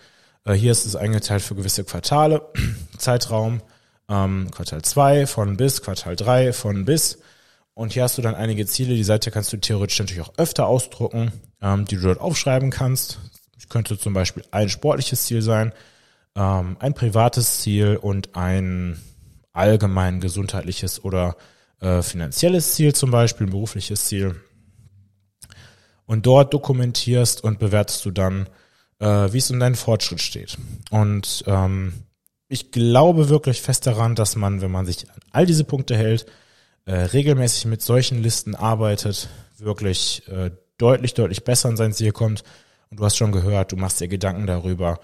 äh, 0.45 0.53
hier 0.53 0.71
ist 0.71 0.85
es 0.85 0.95
eingeteilt 0.95 1.43
für 1.43 1.55
gewisse 1.55 1.83
Quartale, 1.83 2.41
Zeitraum, 2.97 3.61
ähm, 4.09 4.49
Quartal 4.51 4.81
2 4.81 5.27
von 5.27 5.57
bis, 5.57 5.81
Quartal 5.81 6.15
3 6.15 6.53
von 6.53 6.85
bis. 6.85 7.19
Und 7.73 7.93
hier 7.93 8.03
hast 8.03 8.17
du 8.17 8.23
dann 8.23 8.33
einige 8.33 8.65
Ziele. 8.65 8.95
Die 8.95 9.03
Seite 9.03 9.29
kannst 9.29 9.53
du 9.53 9.57
theoretisch 9.57 9.99
natürlich 9.99 10.23
auch 10.23 10.33
öfter 10.37 10.65
ausdrucken, 10.65 11.31
ähm, 11.61 11.85
die 11.85 11.95
du 11.95 12.01
dort 12.01 12.19
aufschreiben 12.19 12.71
kannst. 12.71 13.19
Das 13.53 13.69
könnte 13.69 13.99
zum 13.99 14.13
Beispiel 14.13 14.43
ein 14.49 14.69
sportliches 14.69 15.25
Ziel 15.25 15.43
sein, 15.43 15.73
ähm, 16.37 16.77
ein 16.79 16.93
privates 16.93 17.59
Ziel 17.59 17.97
und 17.97 18.35
ein 18.35 18.97
allgemein 19.53 20.21
gesundheitliches 20.21 21.03
oder 21.03 21.35
äh, 21.81 22.01
finanzielles 22.03 22.75
Ziel 22.75 22.93
zum 22.93 23.11
Beispiel, 23.11 23.47
ein 23.47 23.51
berufliches 23.51 24.05
Ziel. 24.05 24.35
Und 26.05 26.25
dort 26.25 26.53
dokumentierst 26.53 27.43
und 27.43 27.59
bewertest 27.59 28.05
du 28.05 28.11
dann, 28.11 28.47
äh, 28.99 29.33
wie 29.33 29.39
es 29.39 29.51
um 29.51 29.59
deinen 29.59 29.75
Fortschritt 29.75 30.21
steht. 30.21 30.57
Und 30.91 31.43
ähm, 31.47 31.93
ich 32.47 32.71
glaube 32.71 33.29
wirklich 33.29 33.61
fest 33.61 33.87
daran, 33.87 34.15
dass 34.15 34.35
man, 34.35 34.61
wenn 34.61 34.71
man 34.71 34.85
sich 34.85 35.09
an 35.09 35.19
all 35.31 35.45
diese 35.45 35.65
Punkte 35.65 35.97
hält, 35.97 36.27
äh, 36.85 36.93
regelmäßig 36.93 37.65
mit 37.65 37.81
solchen 37.81 38.21
Listen 38.21 38.55
arbeitet, 38.55 39.27
wirklich 39.57 40.25
äh, 40.29 40.51
deutlich, 40.77 41.15
deutlich 41.15 41.43
besser 41.43 41.67
an 41.67 41.77
sein 41.77 41.93
Ziel 41.93 42.11
kommt. 42.11 42.43
Und 42.89 42.99
du 42.99 43.05
hast 43.05 43.17
schon 43.17 43.33
gehört, 43.33 43.71
du 43.71 43.75
machst 43.75 43.99
dir 43.99 44.07
Gedanken 44.07 44.47
darüber, 44.47 44.99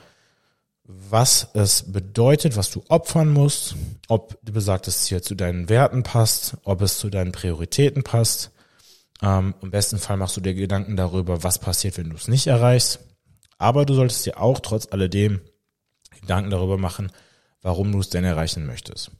was 0.86 1.50
es 1.54 1.91
bedeutet, 1.91 2.58
was 2.58 2.69
du 2.72 2.84
opfern 2.89 3.32
musst, 3.32 3.76
ob 4.10 4.38
du 4.43 4.52
besagtes 4.52 5.04
Ziel 5.04 5.22
zu 5.22 5.36
deinen 5.36 5.69
Werten 5.69 6.04
passt, 6.04 6.58
ob 6.63 6.82
es 6.82 7.00
zu 7.00 7.10
deinen 7.10 7.32
Prioritäten 7.32 8.04
passt. 8.04 8.52
Ähm, 9.22 9.56
Im 9.62 9.72
besten 9.72 9.98
Fall 9.98 10.17
machst 10.17 10.36
du 10.36 10.41
dir 10.41 10.54
Gedanken 10.54 10.98
darüber, 10.98 11.43
was 11.43 11.60
passiert, 11.60 11.98
wenn 11.98 12.10
du 12.10 12.15
es 12.15 12.28
nicht 12.28 12.48
erreichst. 12.48 13.00
Aber 13.58 13.86
du 13.86 13.93
solltest 13.93 14.26
dir 14.26 14.39
auch 14.39 14.60
trotz 14.60 14.88
alledem 14.91 15.41
Gedanken 16.19 16.50
darüber 16.50 16.78
machen, 16.78 17.12
warum 17.62 17.91
du 17.91 18.00
es 18.00 18.10
denn 18.10 18.26
erreichen 18.26 18.65
möchtest. 18.65 19.12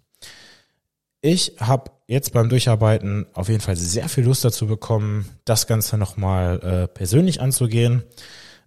Ich 1.22 1.56
habe 1.60 1.92
jetzt 2.08 2.34
beim 2.34 2.50
Durcharbeiten 2.50 3.28
auf 3.34 3.48
jeden 3.48 3.62
Fall 3.62 3.78
sehr 3.78 4.10
viel 4.10 4.26
Lust 4.26 4.44
dazu 4.44 4.68
bekommen, 4.68 5.30
das 5.46 5.68
Ganze 5.68 5.98
nochmal 5.98 6.60
äh, 6.60 6.88
persönlich 6.90 7.40
anzugehen. 7.40 8.04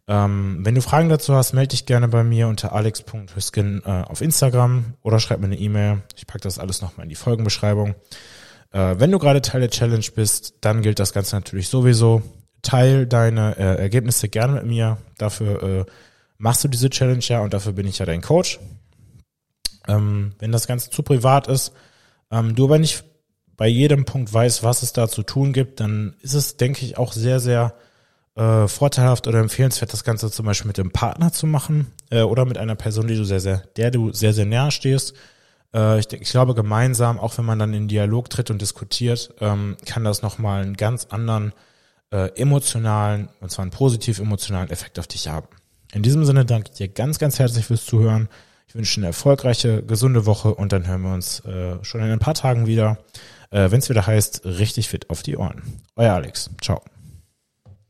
Ähm, 0.09 0.59
wenn 0.61 0.75
du 0.75 0.83
Fragen 0.83 1.09
dazu 1.09 1.35
hast, 1.35 1.53
melde 1.53 1.69
dich 1.69 1.87
gerne 1.87 2.07
bei 2.09 2.23
mir 2.23 2.47
unter 2.47 2.73
alex.hüsken 2.73 3.83
äh, 3.85 4.05
auf 4.07 4.21
Instagram 4.21 4.95
oder 5.03 5.19
schreib 5.19 5.41
mir 5.41 5.47
eine 5.47 5.59
E-Mail. 5.59 6.03
Ich 6.17 6.27
packe 6.27 6.43
das 6.43 6.59
alles 6.59 6.81
nochmal 6.81 7.05
in 7.05 7.11
die 7.11 7.17
Folgenbeschreibung. 7.17 7.97
Äh, 8.71 8.97
wenn 8.99 9.11
du 9.11 9.19
gerade 9.19 9.43
Teil 9.43 9.61
der 9.61 9.71
Challenge 9.71 10.07
bist, 10.15 10.55
dann 10.61 10.83
gilt 10.83 11.01
das 11.01 11.13
Ganze 11.13 11.35
natürlich 11.35 11.69
sowieso. 11.69 12.23
Teil 12.63 13.07
deine 13.07 13.57
äh, 13.59 13.81
Ergebnisse 13.81 14.29
gerne 14.29 14.55
mit 14.55 14.67
mir. 14.67 14.99
Dafür 15.19 15.63
äh, 15.63 15.85
machst 16.39 16.63
du 16.63 16.69
diese 16.69 16.91
Challenge 16.91 17.23
ja 17.23 17.41
und 17.41 17.53
dafür 17.53 17.73
bin 17.73 17.87
ich 17.87 17.99
ja 17.99 18.07
dein 18.07 18.23
Coach. 18.23 18.61
Ähm, 19.89 20.35
wenn 20.39 20.53
das 20.53 20.69
Ganze 20.69 20.91
zu 20.91 21.03
privat 21.03 21.49
ist, 21.49 21.73
ähm, 22.31 22.55
du 22.55 22.65
aber 22.65 22.79
nicht 22.79 23.05
bei 23.57 23.67
jedem 23.67 24.05
Punkt 24.05 24.33
weißt, 24.33 24.63
was 24.63 24.83
es 24.83 24.93
da 24.93 25.09
zu 25.09 25.23
tun 25.23 25.53
gibt, 25.53 25.81
dann 25.81 26.15
ist 26.21 26.35
es, 26.35 26.57
denke 26.57 26.85
ich, 26.85 26.99
auch 26.99 27.13
sehr, 27.13 27.41
sehr 27.41 27.75
äh, 28.37 28.69
vorteilhaft 28.69 29.27
oder 29.27 29.41
empfehlenswert, 29.41 29.93
das 29.93 30.05
Ganze 30.05 30.31
zum 30.31 30.47
Beispiel 30.47 30.69
mit 30.69 30.79
dem 30.79 30.91
Partner 30.91 31.33
zu 31.33 31.47
machen 31.47 31.87
äh, 32.11 32.23
oder 32.23 32.45
mit 32.45 32.59
einer 32.59 32.75
Person, 32.75 33.09
die 33.09 33.17
du 33.17 33.25
sehr, 33.25 33.41
sehr, 33.41 33.63
der 33.77 33.91
du 33.91 34.13
sehr, 34.13 34.33
sehr 34.33 34.45
näher 34.45 34.71
stehst. 34.71 35.15
Äh, 35.75 35.99
ich, 35.99 36.13
ich 36.13 36.31
glaube, 36.31 36.55
gemeinsam, 36.55 37.19
auch 37.19 37.37
wenn 37.39 37.45
man 37.45 37.59
dann 37.59 37.75
in 37.75 37.89
Dialog 37.89 38.31
tritt 38.31 38.51
und 38.51 38.61
diskutiert, 38.61 39.35
ähm, 39.41 39.77
kann 39.87 40.05
das 40.05 40.23
nochmal 40.23 40.63
einen 40.63 40.77
ganz 40.77 41.07
anderen 41.07 41.53
äh, 42.11 42.29
emotionalen, 42.41 43.29
und 43.41 43.51
zwar 43.51 43.63
einen 43.63 43.73
positiv 43.73 44.19
emotionalen 44.19 44.71
Effekt 44.71 44.99
auf 44.99 45.07
dich 45.07 45.29
haben. 45.29 45.49
In 45.93 46.03
diesem 46.03 46.25
Sinne 46.25 46.45
danke 46.45 46.71
ich 46.71 46.77
dir 46.77 46.89
ganz, 46.89 47.19
ganz 47.19 47.39
herzlich 47.39 47.67
fürs 47.67 47.85
Zuhören. 47.85 48.29
Ich 48.69 48.75
wünsche 48.75 49.01
eine 49.01 49.07
erfolgreiche, 49.07 49.83
gesunde 49.83 50.27
Woche 50.27 50.55
und 50.55 50.73
dann 50.73 50.87
hören 50.87 51.03
wir 51.03 51.15
uns 51.15 51.41
äh, 51.41 51.83
schon 51.83 52.03
in 52.03 52.11
ein 52.11 52.19
paar 52.19 52.35
Tagen 52.35 52.67
wieder, 52.67 52.99
äh, 53.51 53.71
wenn 53.71 53.79
es 53.79 53.89
wieder 53.89 54.07
heißt, 54.07 54.45
richtig 54.45 54.89
fit 54.89 55.09
auf 55.09 55.23
die 55.23 55.37
Ohren. 55.37 55.63
Euer 55.95 56.13
Alex. 56.13 56.51
Ciao. 56.61 56.83